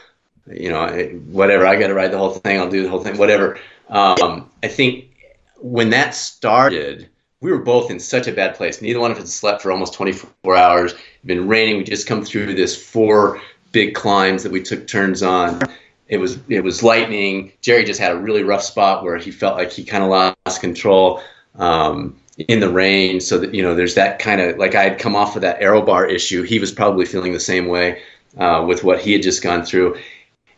[0.48, 0.88] You know,
[1.32, 1.68] whatever.
[1.68, 2.60] I got to write the whole thing.
[2.60, 3.18] I'll do the whole thing.
[3.18, 3.60] Whatever.
[3.90, 5.10] Um, I think
[5.58, 7.10] when that started,
[7.42, 8.82] we were both in such a bad place.
[8.82, 10.94] Neither one of us slept for almost 24 hours.
[10.94, 11.78] It'd been raining.
[11.78, 15.62] We just come through this four big climbs that we took turns on.
[16.08, 17.52] It was it was lightning.
[17.62, 20.60] Jerry just had a really rough spot where he felt like he kind of lost
[20.60, 21.22] control
[21.56, 23.22] um, in the rain.
[23.22, 25.62] So that you know, there's that kind of like I had come off of that
[25.62, 26.42] aero bar issue.
[26.44, 28.02] He was probably feeling the same way
[28.38, 29.98] uh, with what he had just gone through,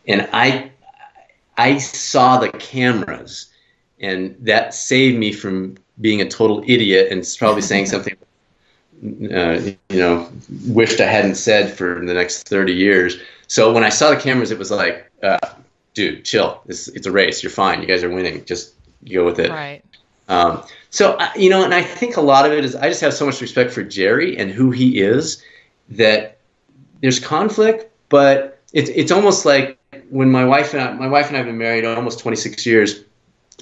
[0.08, 0.71] and I
[1.56, 3.46] I saw the cameras,
[4.00, 8.16] and that saved me from being a total idiot and probably saying something
[9.02, 10.30] uh, you know,
[10.66, 13.16] wished I hadn't said for the next 30 years.
[13.48, 15.38] So when I saw the cameras, it was like, uh,
[15.94, 16.62] dude, chill.
[16.66, 17.42] It's, it's a race.
[17.42, 17.80] You're fine.
[17.80, 18.44] You guys are winning.
[18.44, 18.74] Just
[19.10, 19.50] go with it.
[19.50, 19.82] Right.
[20.28, 23.00] Um, so, uh, you know, and I think a lot of it is I just
[23.00, 25.42] have so much respect for Jerry and who he is
[25.90, 26.38] that
[27.00, 29.78] there's conflict, but it's, it's almost like
[30.12, 33.02] when my wife and I, my wife and I have been married almost 26 years.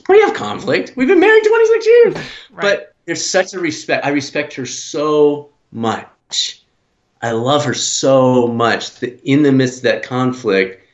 [0.09, 0.95] We have conflict.
[0.97, 2.25] We've been married 26 years, right.
[2.61, 4.05] but there's such a respect.
[4.05, 6.63] I respect her so much.
[7.23, 10.85] I love her so much that in the midst of that conflict,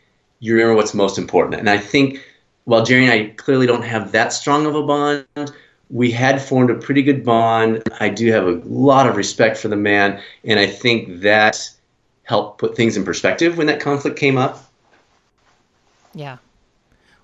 [0.40, 1.54] you remember what's most important.
[1.54, 2.22] And I think
[2.64, 5.24] while Jerry and I clearly don't have that strong of a bond,
[5.88, 7.82] we had formed a pretty good bond.
[7.98, 11.70] I do have a lot of respect for the man, and I think that
[12.24, 14.65] helped put things in perspective when that conflict came up.
[16.16, 16.38] Yeah.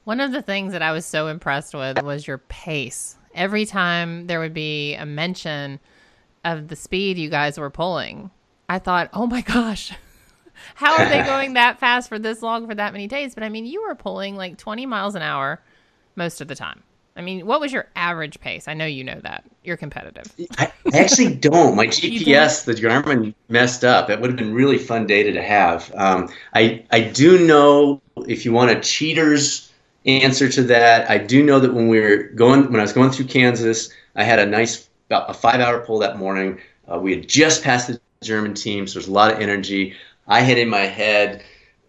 [0.04, 4.26] One of the things that I was so impressed with was your pace every time
[4.26, 5.80] there would be a mention
[6.44, 8.30] of the speed you guys were pulling,
[8.68, 9.92] I thought, oh my gosh,
[10.74, 13.34] how are they going that fast for this long for that many days?
[13.34, 15.60] But I mean, you were pulling like 20 miles an hour
[16.16, 16.82] most of the time.
[17.14, 18.68] I mean, what was your average pace?
[18.68, 19.44] I know you know that.
[19.64, 20.24] You're competitive.
[20.56, 21.76] I, I actually don't.
[21.76, 24.08] My GPS, the Garmin, messed up.
[24.08, 25.92] It would have been really fun data to have.
[25.94, 29.72] Um, I I do know if you want a cheater's
[30.06, 31.08] answer to that.
[31.10, 34.24] I do know that when we were going, when I was going through Kansas, I
[34.24, 36.58] had a nice about a five hour pull that morning.
[36.90, 39.94] Uh, we had just passed the German team, so there's a lot of energy.
[40.26, 41.42] I had in my head,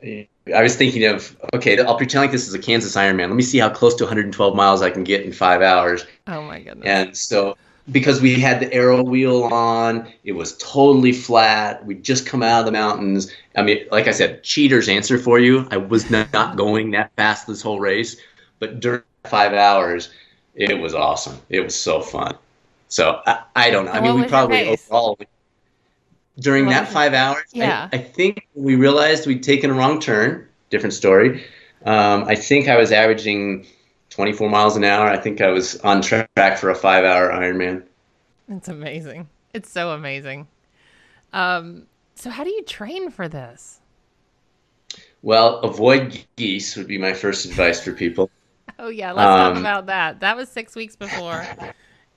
[0.03, 3.27] I was thinking of, okay, I'll pretend like this is a Kansas Ironman.
[3.29, 6.05] Let me see how close to 112 miles I can get in five hours.
[6.27, 6.85] Oh my goodness!
[6.85, 7.57] And so
[7.91, 10.11] because we had the aero wheel on.
[10.23, 11.85] It was totally flat.
[11.85, 13.31] We'd just come out of the mountains.
[13.55, 15.67] I mean, like I said, cheaters answer for you.
[15.71, 18.17] I was not going that fast this whole race,
[18.59, 20.09] but during five hours,
[20.55, 21.39] it was awesome.
[21.49, 22.37] It was so fun.
[22.87, 23.91] So I, I don't know.
[23.91, 25.17] I mean, we probably overall
[26.39, 27.45] during that five hours.
[27.51, 27.89] Yeah.
[27.91, 30.47] I, I, think we realized we'd taken a wrong turn.
[30.69, 31.43] Different story.
[31.85, 33.65] Um, I think I was averaging
[34.13, 35.07] 24 miles an hour.
[35.07, 37.83] I think I was on track for a five hour Ironman.
[38.47, 39.27] It's amazing.
[39.53, 40.47] It's so amazing.
[41.31, 43.79] Um, so, how do you train for this?
[45.23, 48.29] Well, avoid geese would be my first advice for people.
[48.79, 49.11] Oh, yeah.
[49.11, 50.21] Let's um, talk about that.
[50.21, 51.45] That was six weeks before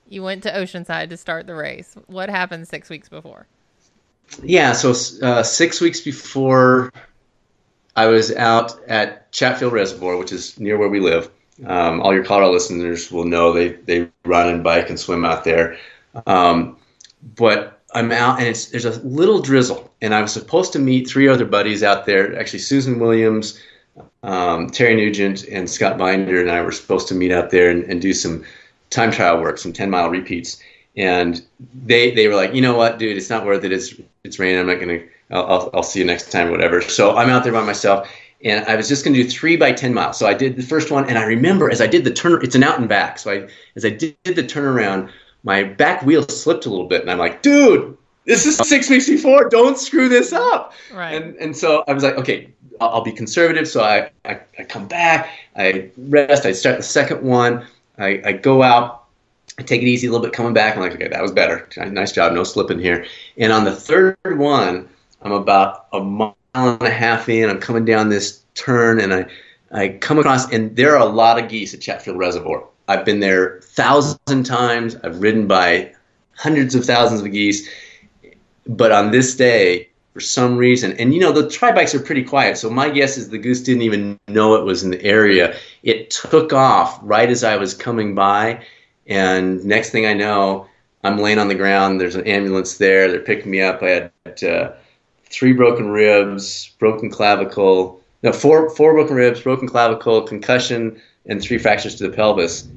[0.09, 1.95] you went to Oceanside to start the race.
[2.07, 3.45] What happened six weeks before?
[4.41, 4.71] Yeah.
[4.73, 4.89] So,
[5.21, 6.91] uh, six weeks before
[7.95, 11.29] I was out at Chatfield Reservoir, which is near where we live.
[11.65, 15.43] Um, all your Colorado listeners will know they, they run and bike and swim out
[15.43, 15.77] there.
[16.25, 16.77] Um,
[17.35, 21.09] but I'm out and it's there's a little drizzle, and I was supposed to meet
[21.09, 22.37] three other buddies out there.
[22.39, 23.59] Actually, Susan Williams,
[24.23, 27.83] um, Terry Nugent, and Scott Binder and I were supposed to meet out there and,
[27.85, 28.43] and do some
[28.89, 30.61] time trial work, some 10 mile repeats.
[30.95, 31.43] And
[31.85, 33.71] they they were like, you know what, dude, it's not worth it.
[33.71, 34.59] It's it's raining.
[34.59, 35.01] I'm not gonna.
[35.29, 36.81] I'll, I'll, I'll see you next time, whatever.
[36.81, 38.09] So I'm out there by myself
[38.43, 40.17] and I was just going to do three by 10 miles.
[40.17, 42.55] So I did the first one, and I remember as I did the turn, it's
[42.55, 43.19] an out and back.
[43.19, 45.09] So I, as I did the turnaround,
[45.43, 49.07] my back wheel slipped a little bit, and I'm like, dude, this is six weeks
[49.07, 49.49] before.
[49.49, 50.73] Don't screw this up.
[50.93, 51.13] Right.
[51.13, 53.67] And and so I was like, okay, I'll, I'll be conservative.
[53.67, 57.65] So I, I, I come back, I rest, I start the second one,
[57.97, 59.05] I, I go out.
[59.59, 60.75] I take it easy a little bit coming back.
[60.75, 61.67] I'm like, okay, that was better.
[61.77, 63.07] Nice job, no slipping here.
[63.37, 64.87] And on the third one,
[65.23, 67.49] I'm about a mile and a half in.
[67.49, 69.25] I'm coming down this turn, and I,
[69.71, 72.63] I come across, and there are a lot of geese at Chatfield Reservoir.
[72.87, 74.95] I've been there thousand times.
[75.03, 75.93] I've ridden by
[76.35, 77.69] hundreds of thousands of geese,
[78.65, 82.23] but on this day, for some reason, and you know the tri bikes are pretty
[82.23, 85.55] quiet, so my guess is the goose didn't even know it was in the area.
[85.83, 88.65] It took off right as I was coming by,
[89.05, 90.67] and next thing I know,
[91.03, 92.01] I'm laying on the ground.
[92.01, 93.09] There's an ambulance there.
[93.09, 93.83] They're picking me up.
[93.83, 94.71] I had uh,
[95.29, 101.57] three broken ribs, broken clavicle, no, four four broken ribs, broken clavicle, concussion, and three
[101.57, 102.67] fractures to the pelvis.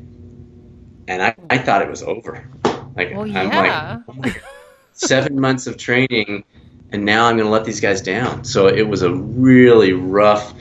[1.08, 2.48] And I, I thought it was over.
[2.96, 3.98] Like well, yeah.
[4.08, 4.56] I'm like, oh
[4.92, 6.44] seven months of training,
[6.92, 8.44] and now I'm going to let these guys down.
[8.44, 10.54] So it was a really rough,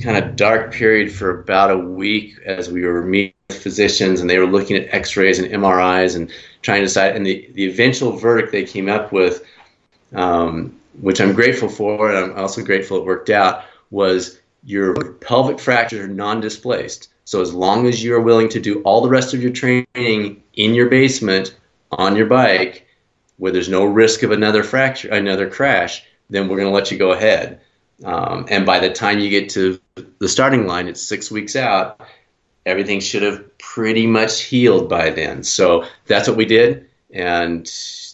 [0.00, 4.28] kind of dark period for about a week as we were meeting with physicians and
[4.28, 8.10] they were looking at x-rays and mris and trying to decide and the, the eventual
[8.10, 9.44] verdict they came up with
[10.14, 15.58] um, which i'm grateful for and i'm also grateful it worked out was your pelvic
[15.58, 19.42] fractures are non-displaced so as long as you're willing to do all the rest of
[19.42, 21.56] your training in your basement
[21.92, 22.86] on your bike
[23.38, 26.98] where there's no risk of another fracture another crash then we're going to let you
[26.98, 27.60] go ahead
[28.04, 29.80] um, and by the time you get to
[30.18, 32.00] the starting line, it's six weeks out.
[32.66, 35.42] Everything should have pretty much healed by then.
[35.42, 37.66] So that's what we did, and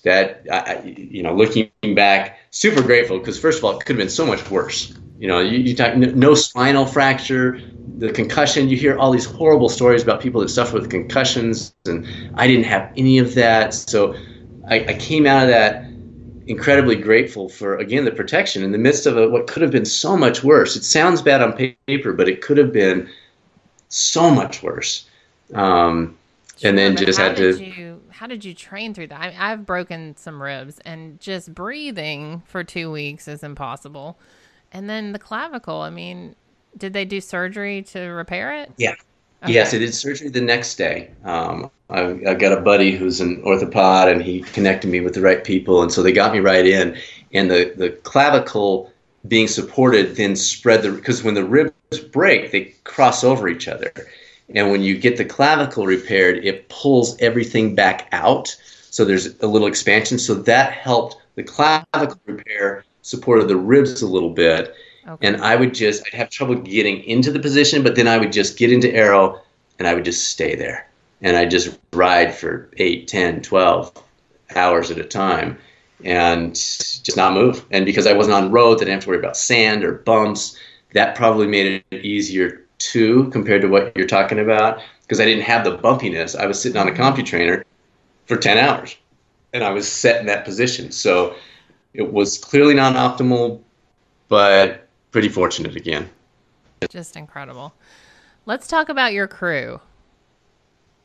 [0.08, 3.98] that I, you know, looking back, super grateful because first of all, it could have
[3.98, 4.94] been so much worse.
[5.18, 7.60] You know, you, you talk no spinal fracture,
[7.98, 8.68] the concussion.
[8.68, 12.64] You hear all these horrible stories about people that suffer with concussions, and I didn't
[12.64, 13.74] have any of that.
[13.74, 14.14] So
[14.68, 15.84] I, I came out of that
[16.46, 19.84] incredibly grateful for again the protection in the midst of a, what could have been
[19.84, 20.76] so much worse.
[20.76, 23.10] It sounds bad on paper, but it could have been
[23.90, 25.06] so much worse.
[25.52, 26.16] Um,
[26.62, 27.97] and then just had to.
[28.18, 29.20] How did you train through that?
[29.20, 34.18] I, I've broken some ribs, and just breathing for two weeks is impossible.
[34.72, 35.82] And then the clavicle.
[35.82, 36.34] I mean,
[36.76, 38.72] did they do surgery to repair it?
[38.76, 38.94] Yeah.
[39.44, 39.52] Okay.
[39.52, 41.12] Yes, I did surgery the next day.
[41.24, 45.20] Um, I, I got a buddy who's an orthopod, and he connected me with the
[45.20, 46.98] right people, and so they got me right in.
[47.32, 48.92] And the the clavicle
[49.28, 53.92] being supported then spread the because when the ribs break, they cross over each other,
[54.54, 58.56] and when you get the clavicle repaired, it pulls everything back out.
[58.90, 60.18] So there's a little expansion.
[60.18, 64.74] So that helped the clavicle repair supported the ribs a little bit
[65.08, 65.26] Okay.
[65.26, 68.30] And I would just, I'd have trouble getting into the position, but then I would
[68.30, 69.40] just get into aero
[69.78, 70.86] and I would just stay there.
[71.22, 74.02] And I'd just ride for 8, 10, 12
[74.54, 75.58] hours at a time
[76.04, 77.64] and just not move.
[77.70, 80.56] And because I wasn't on road, I didn't have to worry about sand or bumps.
[80.92, 85.44] That probably made it easier too compared to what you're talking about because I didn't
[85.44, 86.38] have the bumpiness.
[86.38, 87.02] I was sitting on a mm-hmm.
[87.02, 87.64] CompuTrainer
[88.26, 88.96] for 10 hours
[89.52, 90.90] and I was set in that position.
[90.90, 91.34] So
[91.94, 93.60] it was clearly not optimal,
[94.28, 96.08] but pretty fortunate again.
[96.90, 97.74] Just incredible.
[98.46, 99.80] Let's talk about your crew.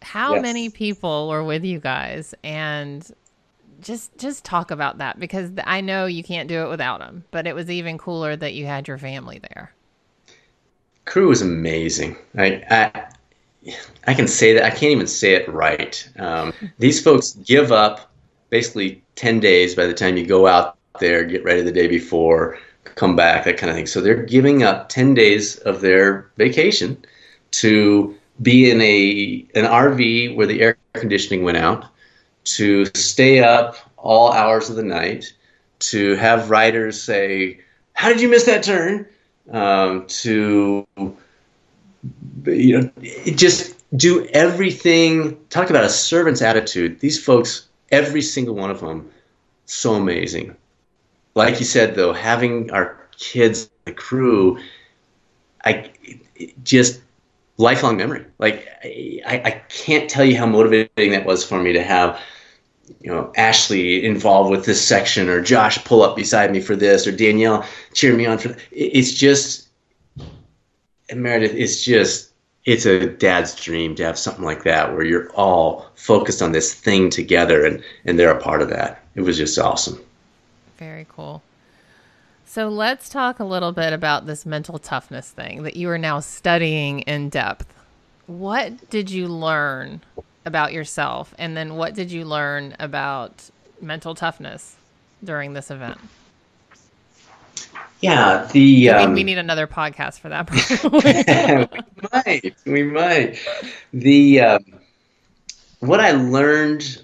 [0.02, 0.42] How yes.
[0.42, 3.10] many people were with you guys and
[3.82, 7.48] just just talk about that because I know you can't do it without them, but
[7.48, 9.74] it was even cooler that you had your family there.
[11.06, 12.18] Crew was amazing.
[12.38, 13.72] I I,
[14.08, 16.08] I can say that I can't even say it right.
[16.18, 18.12] Um, these folks give up
[18.50, 22.58] basically ten days by the time you go out there, get ready the day before
[22.96, 23.88] come back, that kind of thing.
[23.88, 27.04] So they're giving up 10 days of their vacation
[27.52, 31.86] to be in a an RV where the air conditioning went out,
[32.46, 35.34] to stay up all hours of the night,
[35.80, 37.60] to have riders say,
[37.94, 39.06] "How did you miss that turn?"
[39.52, 40.88] Um, to
[42.46, 42.92] you know,
[43.36, 45.38] just do everything.
[45.50, 47.00] Talk about a servant's attitude.
[47.00, 49.10] These folks, every single one of them,
[49.66, 50.56] so amazing
[51.36, 54.60] like you said though, having our kids, the crew,
[55.64, 55.92] I
[56.64, 57.02] just
[57.58, 58.26] lifelong memory.
[58.40, 62.20] Like I, I can't tell you how motivating that was for me to have,
[63.02, 67.08] you know, Ashley involved with this section or Josh pull up beside me for this
[67.08, 68.56] or Danielle cheer me on for.
[68.72, 69.68] It's just,
[71.14, 72.32] Meredith, it's just
[72.66, 76.74] it's a dad's dream to have something like that where you're all focused on this
[76.74, 79.04] thing together and and they're a part of that.
[79.16, 80.02] It was just awesome.
[80.78, 81.42] Very cool.
[82.46, 86.20] So let's talk a little bit about this mental toughness thing that you are now
[86.20, 87.74] studying in depth.
[88.28, 90.02] What did you learn
[90.46, 91.34] about yourself?
[91.38, 93.50] And then what did you learn about
[93.82, 94.76] mental toughness
[95.24, 95.98] during this event?
[98.02, 100.50] Yeah, the I um, we need another podcast for that.
[101.72, 103.40] we might, we might.
[103.94, 104.66] The um,
[105.80, 107.02] what I learned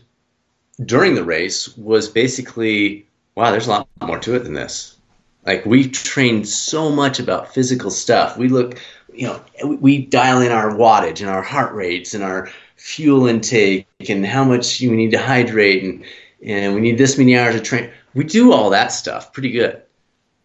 [0.86, 3.06] during the race was basically
[3.39, 4.97] wow, there's a lot more to it than this.
[5.45, 8.38] Like we trained so much about physical stuff.
[8.38, 8.78] We look,
[9.13, 13.86] you know, we dial in our wattage and our heart rates and our fuel intake
[14.08, 16.04] and how much you need to hydrate and
[16.42, 17.92] and we need this many hours of train.
[18.13, 19.82] We do all that stuff pretty good.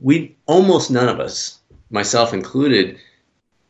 [0.01, 2.99] We almost none of us, myself included,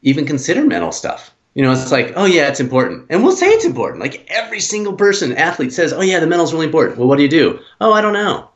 [0.01, 1.35] even consider mental stuff.
[1.53, 4.01] You know, it's like, oh yeah, it's important, and we'll say it's important.
[4.01, 6.99] Like every single person, athlete says, oh yeah, the mental's really important.
[6.99, 7.61] Well, what do you do?
[7.81, 8.49] Oh, I don't know.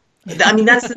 [0.45, 0.91] I mean, that's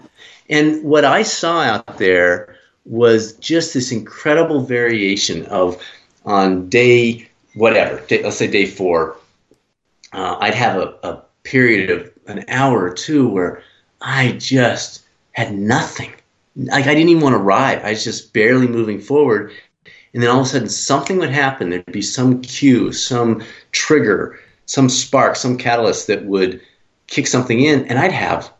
[0.50, 5.80] and what I saw out there was just this incredible variation of
[6.24, 9.16] on day whatever, day, let's say day four,
[10.12, 13.62] uh, I'd have a, a period of an hour or two where
[14.00, 15.02] I just
[15.32, 16.12] had nothing.
[16.56, 17.80] Like I didn't even want to ride.
[17.82, 19.52] I was just barely moving forward.
[20.14, 21.70] and then all of a sudden something would happen.
[21.70, 23.42] There'd be some cue, some
[23.72, 26.60] trigger, some spark, some catalyst that would
[27.06, 28.52] kick something in, and I'd have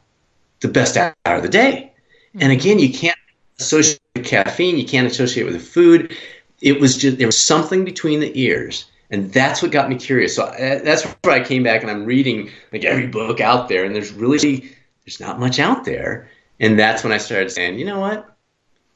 [0.60, 1.92] the best hour of the day.
[2.34, 2.50] And mm-hmm.
[2.52, 3.18] again, you can't
[3.58, 6.16] associate caffeine, you can't associate with the food.
[6.60, 10.36] It was just there was something between the ears, and that's what got me curious.
[10.36, 13.84] So uh, that's where I came back, and I'm reading like every book out there,
[13.84, 14.70] and there's really
[15.04, 16.28] there's not much out there.
[16.58, 18.34] And that's when I started saying, you know what?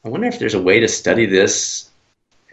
[0.04, 1.90] I wonder if there's a way to study this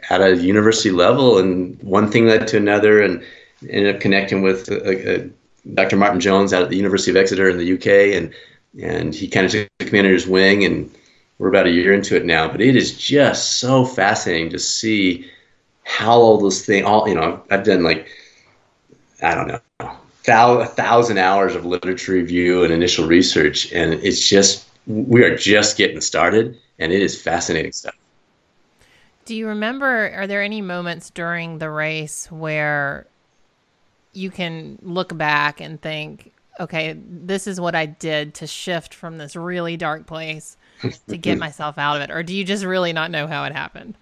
[0.09, 1.37] at a university level.
[1.37, 3.23] And one thing led to another, and
[3.69, 5.27] ended up connecting with uh, uh,
[5.73, 5.97] Dr.
[5.97, 8.33] Martin Jones out at the University of Exeter in the UK, and
[8.81, 10.93] and he kind of took me under his wing, and
[11.39, 12.47] we're about a year into it now.
[12.47, 15.29] But it is just so fascinating to see
[15.83, 18.09] how all those things, all you know, I've done like
[19.21, 24.67] I don't know, a thousand hours of literature review and initial research, and it's just
[24.85, 27.95] we are just getting started, and it is fascinating stuff.
[29.25, 30.11] Do you remember?
[30.13, 33.07] Are there any moments during the race where
[34.13, 39.17] you can look back and think, okay, this is what I did to shift from
[39.17, 40.57] this really dark place
[41.07, 42.11] to get myself out of it?
[42.11, 43.95] Or do you just really not know how it happened?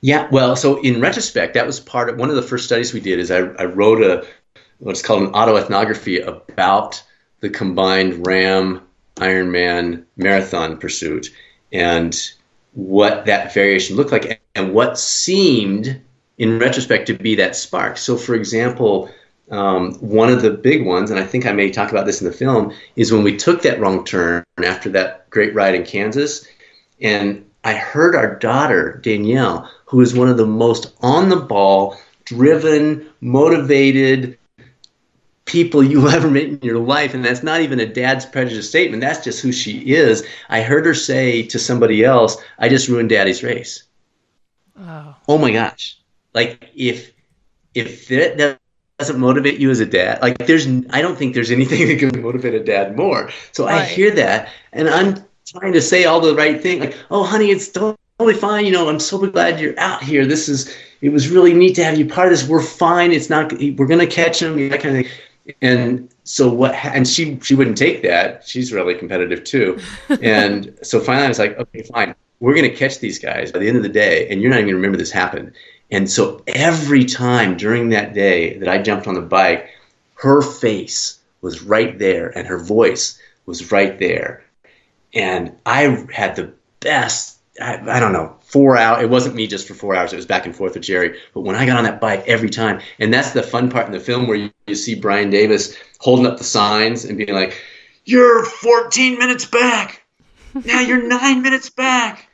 [0.00, 3.00] Yeah, well, so in retrospect, that was part of one of the first studies we
[3.00, 3.18] did.
[3.18, 4.26] Is I, I wrote a
[4.78, 7.02] what's called an autoethnography about
[7.40, 8.82] the combined RAAM
[9.16, 11.28] Ironman marathon pursuit
[11.72, 12.30] and
[12.72, 16.00] what that variation looked like and what seemed
[16.38, 17.98] in retrospect to be that spark.
[17.98, 19.10] So, for example,
[19.50, 22.26] um, one of the big ones, and I think I may talk about this in
[22.26, 26.46] the film, is when we took that wrong turn after that great ride in Kansas.
[27.00, 31.96] And I heard our daughter, Danielle, who is one of the most on the ball,
[32.24, 34.38] driven, motivated,
[35.46, 37.12] people you ever met in your life.
[37.12, 39.00] And that's not even a dad's prejudice statement.
[39.00, 40.24] That's just who she is.
[40.48, 43.82] I heard her say to somebody else, I just ruined daddy's race.
[44.78, 45.98] Oh, oh my gosh.
[46.32, 47.12] Like if,
[47.74, 48.59] if that
[49.00, 52.22] doesn't motivate you as a dad, like there's, I don't think there's anything that can
[52.22, 53.30] motivate a dad more.
[53.52, 53.82] So right.
[53.82, 56.80] I hear that and I'm trying to say all the right thing.
[56.80, 58.66] Like, oh honey, it's totally fine.
[58.66, 60.26] You know, I'm so glad you're out here.
[60.26, 62.46] This is, it was really neat to have you part of this.
[62.46, 63.10] We're fine.
[63.10, 64.68] It's not, we're going to catch him.
[64.68, 65.12] That kind of thing
[65.62, 69.78] and so what and she she wouldn't take that she's really competitive too
[70.22, 73.58] and so finally i was like okay fine we're going to catch these guys by
[73.58, 75.52] the end of the day and you're not even going to remember this happened
[75.90, 79.68] and so every time during that day that i jumped on the bike
[80.14, 84.44] her face was right there and her voice was right there
[85.14, 85.82] and i
[86.12, 89.02] had the best I, I don't know four hours.
[89.02, 90.12] It wasn't me just for four hours.
[90.12, 91.18] It was back and forth with Jerry.
[91.34, 93.92] But when I got on that bike every time, and that's the fun part in
[93.92, 97.60] the film where you, you see Brian Davis holding up the signs and being like,
[98.04, 100.02] "You're 14 minutes back.
[100.64, 102.28] Now you're nine minutes back.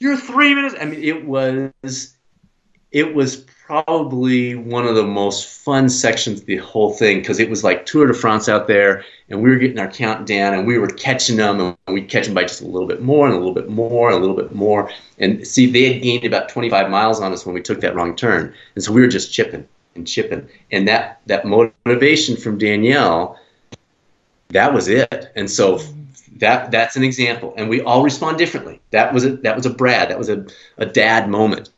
[0.00, 2.16] You're three minutes." I mean, it was,
[2.92, 7.50] it was probably one of the most fun sections of the whole thing because it
[7.50, 10.78] was like Tour de France out there, and we were getting our countdown, and we
[10.78, 13.38] were catching them, and we'd catch them by just a little bit more, and a
[13.38, 14.90] little bit more, and a little bit more.
[15.18, 18.16] And see, they had gained about 25 miles on us when we took that wrong
[18.16, 20.48] turn, and so we were just chipping and chipping.
[20.72, 23.38] And that that motivation from Danielle,
[24.48, 25.30] that was it.
[25.36, 26.38] And so mm-hmm.
[26.38, 28.80] that that's an example, and we all respond differently.
[28.92, 30.46] That was a that was a Brad, that was a,
[30.78, 31.68] a dad moment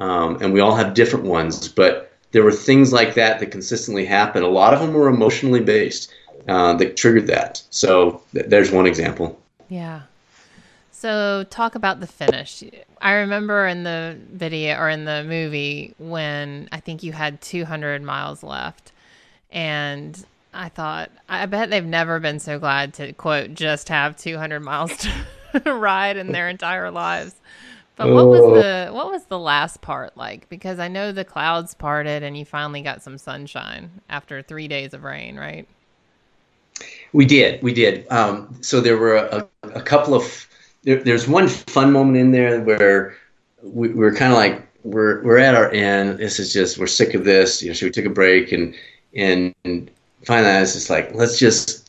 [0.00, 4.04] um, and we all have different ones, but there were things like that that consistently
[4.04, 4.44] happened.
[4.44, 6.12] A lot of them were emotionally based
[6.46, 7.62] uh, that triggered that.
[7.70, 9.40] So th- there's one example.
[9.68, 10.02] Yeah.
[10.92, 12.64] So talk about the finish.
[13.00, 18.02] I remember in the video or in the movie when I think you had 200
[18.02, 18.92] miles left,
[19.52, 24.60] and I thought, I bet they've never been so glad to quote just have 200
[24.60, 25.06] miles
[25.52, 27.34] to ride in their entire lives.
[27.98, 28.54] But what was oh.
[28.54, 30.48] the what was the last part like?
[30.48, 34.94] Because I know the clouds parted and you finally got some sunshine after three days
[34.94, 35.66] of rain, right?
[37.12, 38.06] We did, we did.
[38.12, 40.46] Um, so there were a, a couple of
[40.84, 43.16] there, there's one fun moment in there where
[43.62, 46.18] we, we are kind of like we're we're at our end.
[46.18, 47.62] This is just we're sick of this.
[47.62, 48.76] You know, so we took a break and
[49.16, 49.90] and, and
[50.24, 51.87] finally I was just like let's just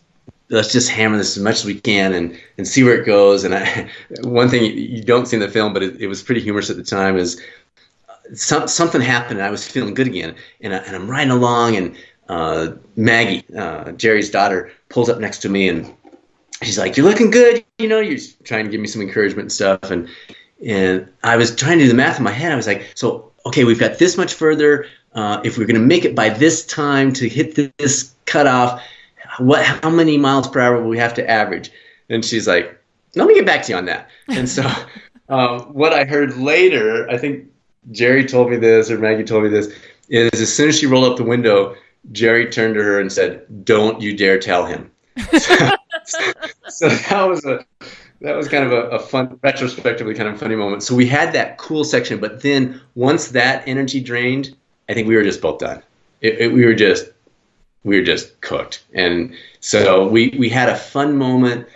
[0.50, 3.44] let's just hammer this as much as we can and, and see where it goes.
[3.44, 3.90] And I,
[4.22, 6.76] one thing you don't see in the film, but it, it was pretty humorous at
[6.76, 7.42] the time, is
[8.34, 10.36] some, something happened and I was feeling good again.
[10.62, 11.98] And, I, and I'm riding along, and
[12.28, 15.94] uh, Maggie, uh, Jerry's daughter, pulls up next to me and
[16.64, 19.52] she's like, "You're looking good." You know, you're trying to give me some encouragement and
[19.52, 19.92] stuff.
[19.92, 20.08] And
[20.66, 22.52] and I was trying to do the math in my head.
[22.52, 24.86] I was like, "So okay, we've got this much further.
[25.14, 28.82] Uh, if we're going to make it by this time to hit this cutoff."
[29.40, 31.72] What how many miles per hour will we have to average
[32.10, 32.80] and she's like
[33.16, 34.64] let me get back to you on that and so
[35.30, 37.50] um, what i heard later i think
[37.92, 39.74] Jerry told me this, or Maggie told me this,
[40.10, 41.76] is as soon as she rolled up the window,
[42.12, 44.92] Jerry turned to her and said, "Don't you dare tell him."
[45.38, 45.70] so,
[46.68, 47.66] so that was a
[48.22, 50.84] that was kind of a, a, fun, retrospectively kind of funny moment.
[50.84, 54.56] So we had that cool section, but then once that energy drained,
[54.90, 55.82] I think we were just both done.
[56.20, 57.06] It, it, we were just
[57.84, 61.68] we were just cooked, and so we we had a fun moment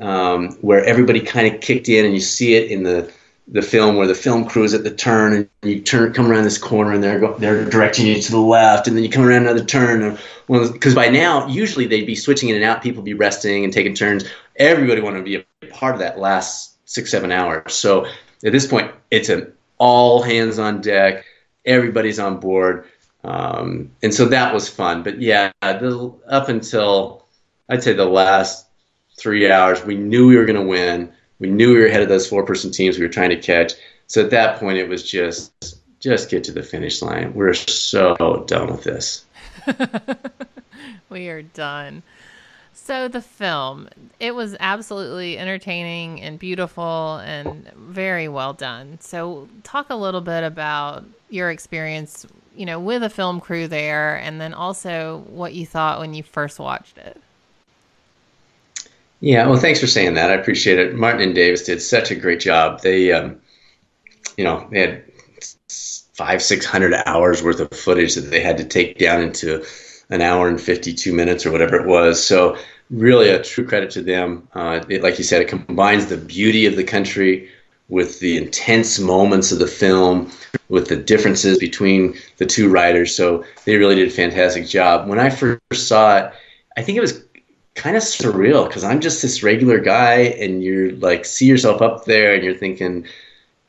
[0.00, 3.12] um, where everybody kind of kicked in, and you see it in the
[3.50, 6.44] the film where the film crew is at the turn and you turn come around
[6.44, 9.24] this corner and they're go, they're directing you to the left and then you come
[9.24, 13.14] around another turn because by now usually they'd be switching in and out people be
[13.14, 14.24] resting and taking turns.
[14.56, 17.72] Everybody wanted to be a part of that last six seven hours.
[17.72, 18.06] So
[18.44, 21.24] at this point it's an all hands on deck.
[21.64, 22.86] Everybody's on board
[23.24, 27.24] um, and so that was fun but yeah the, up until
[27.68, 28.66] i'd say the last
[29.16, 32.08] three hours we knew we were going to win we knew we were ahead of
[32.08, 33.74] those four person teams we were trying to catch.
[34.06, 35.52] So at that point, it was just
[36.00, 37.34] just get to the finish line.
[37.34, 39.24] We're so done with this.
[41.08, 42.02] we are done.
[42.72, 43.88] So the film,
[44.20, 48.98] it was absolutely entertaining and beautiful and very well done.
[49.00, 52.26] So talk a little bit about your experience,
[52.58, 56.22] you know, with a film crew there and then also what you thought when you
[56.22, 57.20] first watched it.
[59.20, 60.30] Yeah, well, thanks for saying that.
[60.30, 60.94] I appreciate it.
[60.94, 62.82] Martin and Davis did such a great job.
[62.82, 63.40] They, um,
[64.36, 65.04] you know, they had
[66.14, 69.64] five, six hundred hours worth of footage that they had to take down into
[70.10, 72.24] an hour and fifty-two minutes or whatever it was.
[72.24, 72.56] So,
[72.90, 74.48] really, a true credit to them.
[74.54, 77.48] Uh, it, like you said, it combines the beauty of the country
[77.88, 80.30] with the intense moments of the film,
[80.68, 83.14] with the differences between the two writers.
[83.14, 85.08] So, they really did a fantastic job.
[85.08, 86.32] When I first saw it,
[86.76, 87.22] I think it was
[87.74, 92.04] kind of surreal because I'm just this regular guy, and you're like see yourself up
[92.04, 93.06] there, and you're thinking,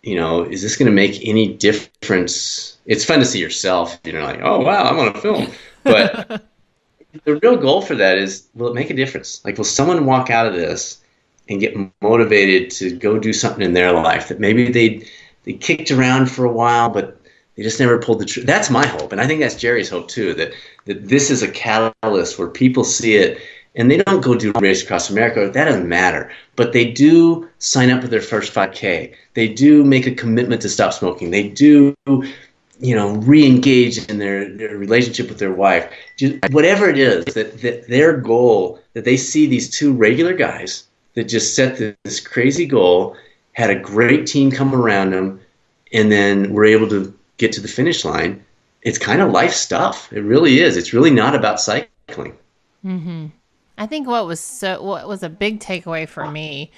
[0.04, 2.78] you know, is this going to make any difference?
[2.86, 5.48] It's fun to see yourself, you know, like, oh wow, I'm on a film,
[5.84, 6.44] but
[7.24, 9.44] the real goal for that is, will it make a difference?
[9.46, 11.02] Like, will someone walk out of this
[11.50, 15.06] and get motivated to go do something in their life that maybe they
[15.44, 17.20] they kicked around for a while, but
[17.56, 18.46] they just never pulled the trigger.
[18.46, 20.34] That's my hope, and I think that's Jerry's hope too.
[20.36, 20.54] That
[20.86, 23.42] that this is a catalyst where people see it
[23.76, 25.50] and they don't go do race across America.
[25.50, 26.32] That doesn't matter.
[26.56, 29.16] But they do sign up for their first 5K.
[29.36, 31.32] They do make a commitment to stop smoking.
[31.32, 35.90] They do, you know, re-engage in their, their relationship with their wife.
[36.18, 40.89] Just, whatever it is that, that their goal, that they see these two regular guys
[41.20, 43.14] that just set this crazy goal,
[43.52, 45.38] had a great team come around them,
[45.92, 48.42] and then were able to get to the finish line.
[48.84, 50.14] It's kind of life stuff.
[50.14, 50.78] It really is.
[50.78, 52.38] It's really not about cycling.
[52.86, 53.26] Mm-hmm.
[53.78, 56.72] I think what was so what was a big takeaway for me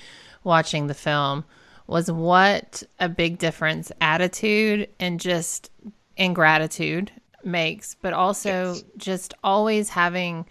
[0.44, 1.46] watching the film
[1.86, 5.70] was what a big difference attitude and just
[6.18, 7.12] ingratitude
[7.44, 8.84] makes, but also yes.
[8.98, 10.48] just always having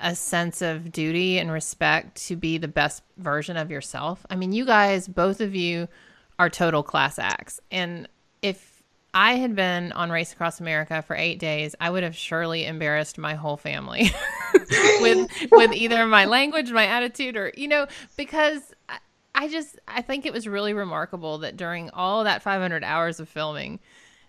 [0.00, 4.26] a sense of duty and respect to be the best version of yourself.
[4.28, 5.88] I mean, you guys, both of you
[6.38, 7.60] are total class acts.
[7.70, 8.08] And
[8.42, 8.82] if
[9.14, 13.16] I had been on Race Across America for eight days, I would have surely embarrassed
[13.16, 14.10] my whole family
[15.00, 17.86] with with either my language, my attitude, or you know,
[18.18, 18.98] because I,
[19.34, 23.28] I just I think it was really remarkable that during all that 500 hours of
[23.28, 23.80] filming,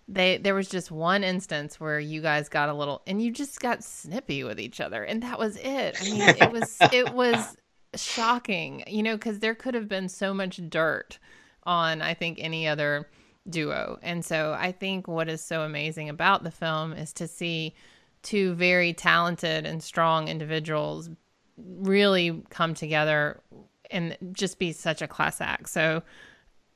[0.08, 3.60] they there was just one instance where you guys got a little and you just
[3.60, 5.98] got snippy with each other, and that was it.
[6.00, 7.58] I mean, it was it was
[7.96, 11.20] shocking, you know, because there could have been so much dirt
[11.64, 13.08] on I think any other
[13.50, 13.98] duo.
[14.02, 17.76] And so I think what is so amazing about the film is to see
[18.24, 21.10] two very talented and strong individuals
[21.58, 23.42] really come together
[23.90, 25.70] and just be such a class act.
[25.70, 26.04] So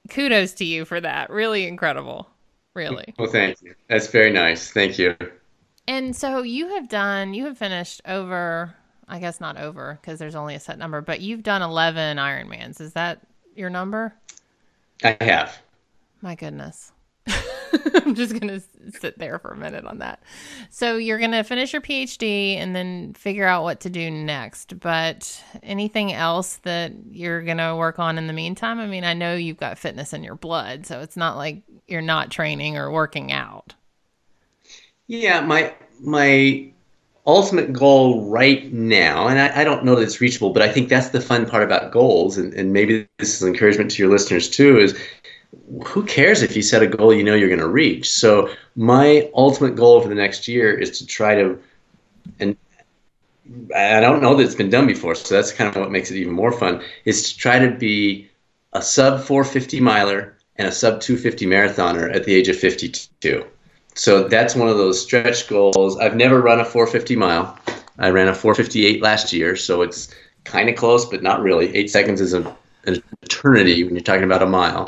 [0.09, 1.29] kudos to you for that.
[1.29, 2.30] Really incredible.
[2.73, 3.13] Really.
[3.19, 3.75] Well, thank you.
[3.87, 4.71] That's very nice.
[4.71, 5.15] Thank you.
[5.87, 8.73] And so you have done, you have finished over,
[9.07, 12.79] I guess not over because there's only a set number, but you've done 11 Ironmans.
[12.79, 13.19] Is that
[13.55, 14.13] your number?
[15.03, 15.61] I have.
[16.21, 16.91] My goodness.
[17.95, 18.61] I'm just going to
[18.99, 20.21] sit there for a minute on that.
[20.69, 24.79] So, you're going to finish your PhD and then figure out what to do next.
[24.79, 28.79] But anything else that you're going to work on in the meantime?
[28.79, 32.01] I mean, I know you've got fitness in your blood, so it's not like you're
[32.01, 33.73] not training or working out.
[35.07, 36.71] Yeah, my my
[37.27, 40.89] ultimate goal right now, and I, I, don't know that it's reachable, but I think
[40.89, 44.49] that's the fun part about goals, and, and maybe this is encouragement to your listeners
[44.49, 44.97] too, is
[45.85, 48.09] who cares if you set a goal you know you're going to reach?
[48.09, 51.59] So my ultimate goal for the next year is to try to,
[52.39, 52.55] and
[53.75, 56.17] I don't know that it's been done before, so that's kind of what makes it
[56.17, 58.29] even more fun, is to try to be
[58.73, 63.45] a sub 450 miler and a sub 250 marathoner at the age of 52.
[63.93, 65.97] So that's one of those stretch goals.
[65.97, 67.57] I've never run a 450 mile.
[67.99, 70.09] I ran a 458 last year, so it's
[70.45, 71.75] kind of close, but not really.
[71.75, 74.87] Eight seconds is a, an eternity when you're talking about a mile.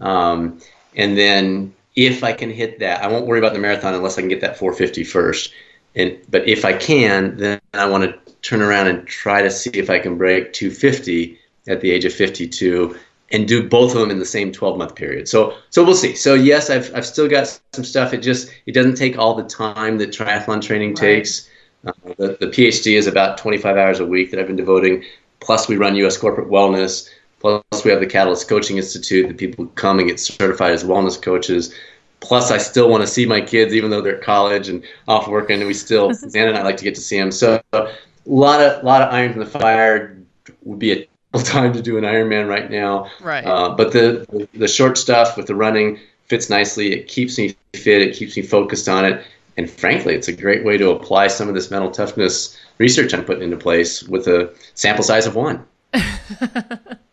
[0.00, 0.60] Um,
[0.96, 4.22] and then if I can hit that, I won't worry about the marathon unless I
[4.22, 5.52] can get that 450 first.
[5.94, 9.70] And but if I can, then I want to turn around and try to see
[9.70, 11.38] if I can break 250
[11.68, 12.96] at the age of 52
[13.32, 15.28] and do both of them in the same 12 month period.
[15.28, 16.14] So so we'll see.
[16.14, 18.12] So yes, I've I've still got some stuff.
[18.12, 20.96] It just it doesn't take all the time that triathlon training right.
[20.96, 21.48] takes.
[21.86, 25.02] Uh, the, the PhD is about 25 hours a week that I've been devoting.
[25.40, 26.18] Plus, we run U.S.
[26.18, 27.08] corporate wellness.
[27.40, 31.20] Plus, we have the Catalyst Coaching Institute that people come and get certified as wellness
[31.20, 31.74] coaches.
[32.20, 35.26] Plus, I still want to see my kids, even though they're at college and off
[35.26, 35.58] working.
[35.58, 37.32] And we still, Dan and I like to get to see them.
[37.32, 37.88] So, a
[38.26, 40.16] lot of lot of irons in the fire.
[40.64, 43.10] Would be a time to do an Ironman right now.
[43.20, 43.44] Right.
[43.44, 46.92] Uh, but the the short stuff with the running fits nicely.
[46.92, 48.02] It keeps me fit.
[48.02, 49.24] It keeps me focused on it.
[49.56, 53.24] And frankly, it's a great way to apply some of this mental toughness research I'm
[53.24, 55.64] putting into place with a sample size of one.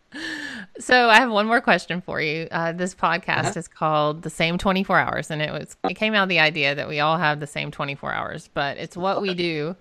[0.78, 2.46] So I have one more question for you.
[2.50, 3.58] Uh, this podcast uh-huh.
[3.58, 6.74] is called "The Same 24 Hours," and it was it came out of the idea
[6.74, 9.76] that we all have the same 24 hours, but it's what we do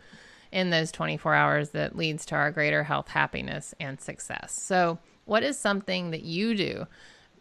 [0.51, 4.53] in those 24 hours that leads to our greater health, happiness, and success.
[4.53, 6.87] So, what is something that you do,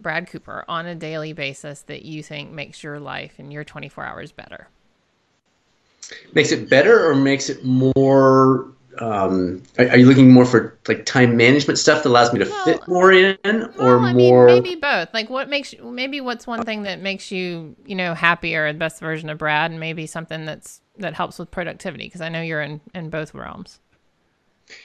[0.01, 4.05] Brad Cooper, on a daily basis that you think makes your life and your 24
[4.05, 4.69] hours better?
[6.35, 8.71] Makes it better, or makes it more
[9.01, 12.45] um, are, are, you looking more for like time management stuff that allows me to
[12.47, 13.37] well, fit more in
[13.79, 15.13] or well, more mean, maybe both.
[15.13, 18.79] Like what makes you maybe what's one thing that makes you you know happier the
[18.79, 22.41] best version of brad and maybe something that's that helps with productivity because i know
[22.41, 23.81] you're in in both realms.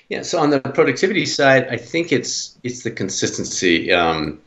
[0.10, 3.92] Yeah so on the productivity side i think it's it's the consistency.
[3.92, 4.40] Um,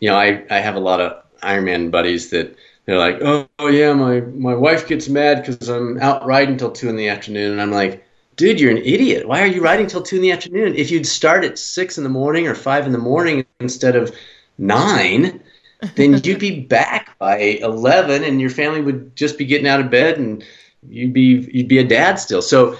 [0.00, 3.68] you know i i have a lot of ironman buddies that they're like oh, oh
[3.68, 7.52] yeah my my wife gets mad because i'm out riding until two in the afternoon
[7.52, 8.05] and i'm like
[8.36, 9.26] dude, you're an idiot.
[9.26, 10.74] Why are you riding till two in the afternoon?
[10.76, 14.14] If you'd start at six in the morning or five in the morning instead of
[14.58, 15.42] nine,
[15.94, 19.90] then you'd be back by 11 and your family would just be getting out of
[19.90, 20.44] bed and
[20.86, 22.42] you'd be, you'd be a dad still.
[22.42, 22.78] So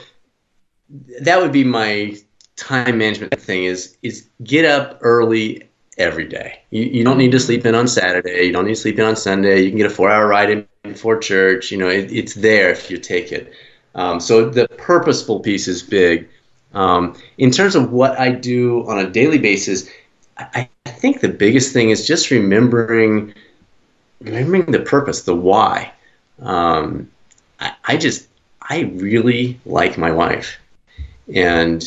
[1.20, 2.16] that would be my
[2.57, 6.61] time management thing is, is get up early every day.
[6.70, 8.44] You, you don't need to sleep in on Saturday.
[8.44, 9.62] You don't need to sleep in on Sunday.
[9.62, 11.70] You can get a four hour ride in before church.
[11.70, 13.52] You know, it, it's there if you take it.
[13.97, 16.28] Um, so the purposeful piece is big.
[16.74, 19.88] Um, in terms of what I do on a daily basis,
[20.36, 23.32] I, I, think the biggest thing is just remembering
[24.20, 25.92] remembering the purpose, the why.
[26.42, 27.11] Um,
[27.59, 28.28] I, I just
[28.61, 30.59] I really like my wife,
[31.34, 31.82] and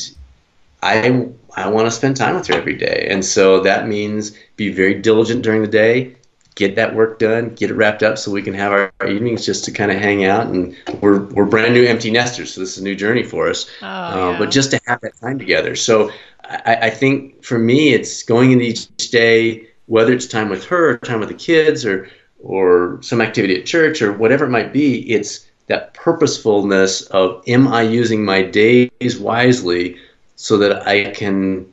[0.81, 4.71] I I want to spend time with her every day, and so that means be
[4.71, 6.15] very diligent during the day
[6.59, 9.45] get that work done, get it wrapped up so we can have our, our evenings
[9.45, 10.47] just to kind of hang out.
[10.47, 13.71] And we're, we're brand new empty nesters, so this is a new journey for us.
[13.81, 14.37] Oh, uh, yeah.
[14.37, 15.77] But just to have that time together.
[15.77, 16.11] So
[16.43, 20.89] I, I think for me, it's going into each day, whether it's time with her,
[20.89, 22.09] or time with the kids, or
[22.41, 25.09] or some activity at church, or whatever it might be.
[25.09, 29.97] It's that purposefulness of am I using my days wisely
[30.35, 31.71] so that I can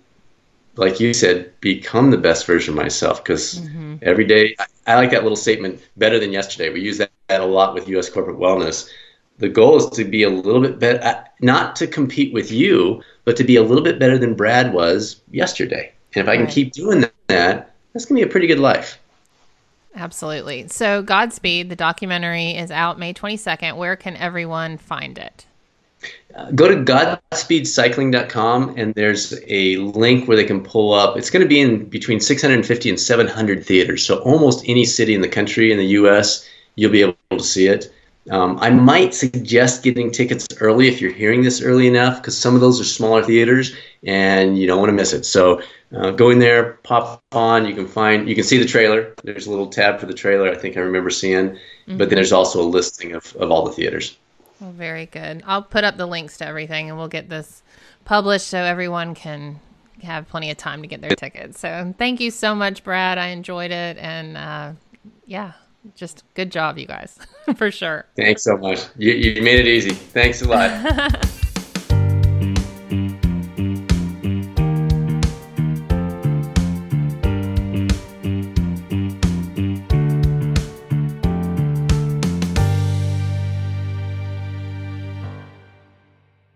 [0.77, 3.23] like you said, become the best version of myself.
[3.23, 3.97] Because mm-hmm.
[4.03, 6.71] every day, I, I, like that little statement, better than yesterday.
[6.71, 8.11] We use that, that, a lot with U.S.
[8.11, 8.89] corporate wellness.
[9.39, 13.03] The goal is to be a little bit better, uh, not to compete with you,
[13.25, 15.93] but to be a little bit better than Brad was yesterday.
[16.15, 18.99] And if I can keep doing that, that's going to be a pretty good life.
[19.95, 20.69] Absolutely.
[20.69, 23.77] So, Godspeed, the documentary is out May 22nd.
[23.77, 25.47] Where can everyone find it?
[26.55, 31.17] Go to godspeedcycling.com and there's a link where they can pull up.
[31.17, 34.05] It's going to be in between 650 and 700 theaters.
[34.07, 36.47] So almost any city in the country in the U.S.
[36.75, 37.93] you'll be able to see it.
[38.31, 42.57] Um, I might suggest getting tickets early if you're hearing this early enough, because some
[42.57, 45.25] of those are smaller theaters and you don't want to miss it.
[45.25, 45.63] So
[45.97, 47.67] uh, go in there, pop on.
[47.67, 49.15] You can find, you can see the trailer.
[49.23, 50.51] There's a little tab for the trailer.
[50.51, 51.97] I think I remember seeing, mm-hmm.
[51.97, 54.19] but then there's also a listing of, of all the theaters.
[54.61, 55.43] Well, very good.
[55.47, 57.63] I'll put up the links to everything and we'll get this
[58.05, 59.61] published so everyone can
[60.03, 61.61] have plenty of time to get their tickets.
[61.61, 63.19] So thank you so much, Brad.
[63.19, 63.97] I enjoyed it.
[63.99, 64.73] And uh,
[65.27, 65.53] yeah,
[65.95, 67.19] just good job, you guys,
[67.57, 68.07] for sure.
[68.17, 68.87] Thanks so much.
[68.97, 69.91] You, you made it easy.
[69.91, 71.27] Thanks a lot.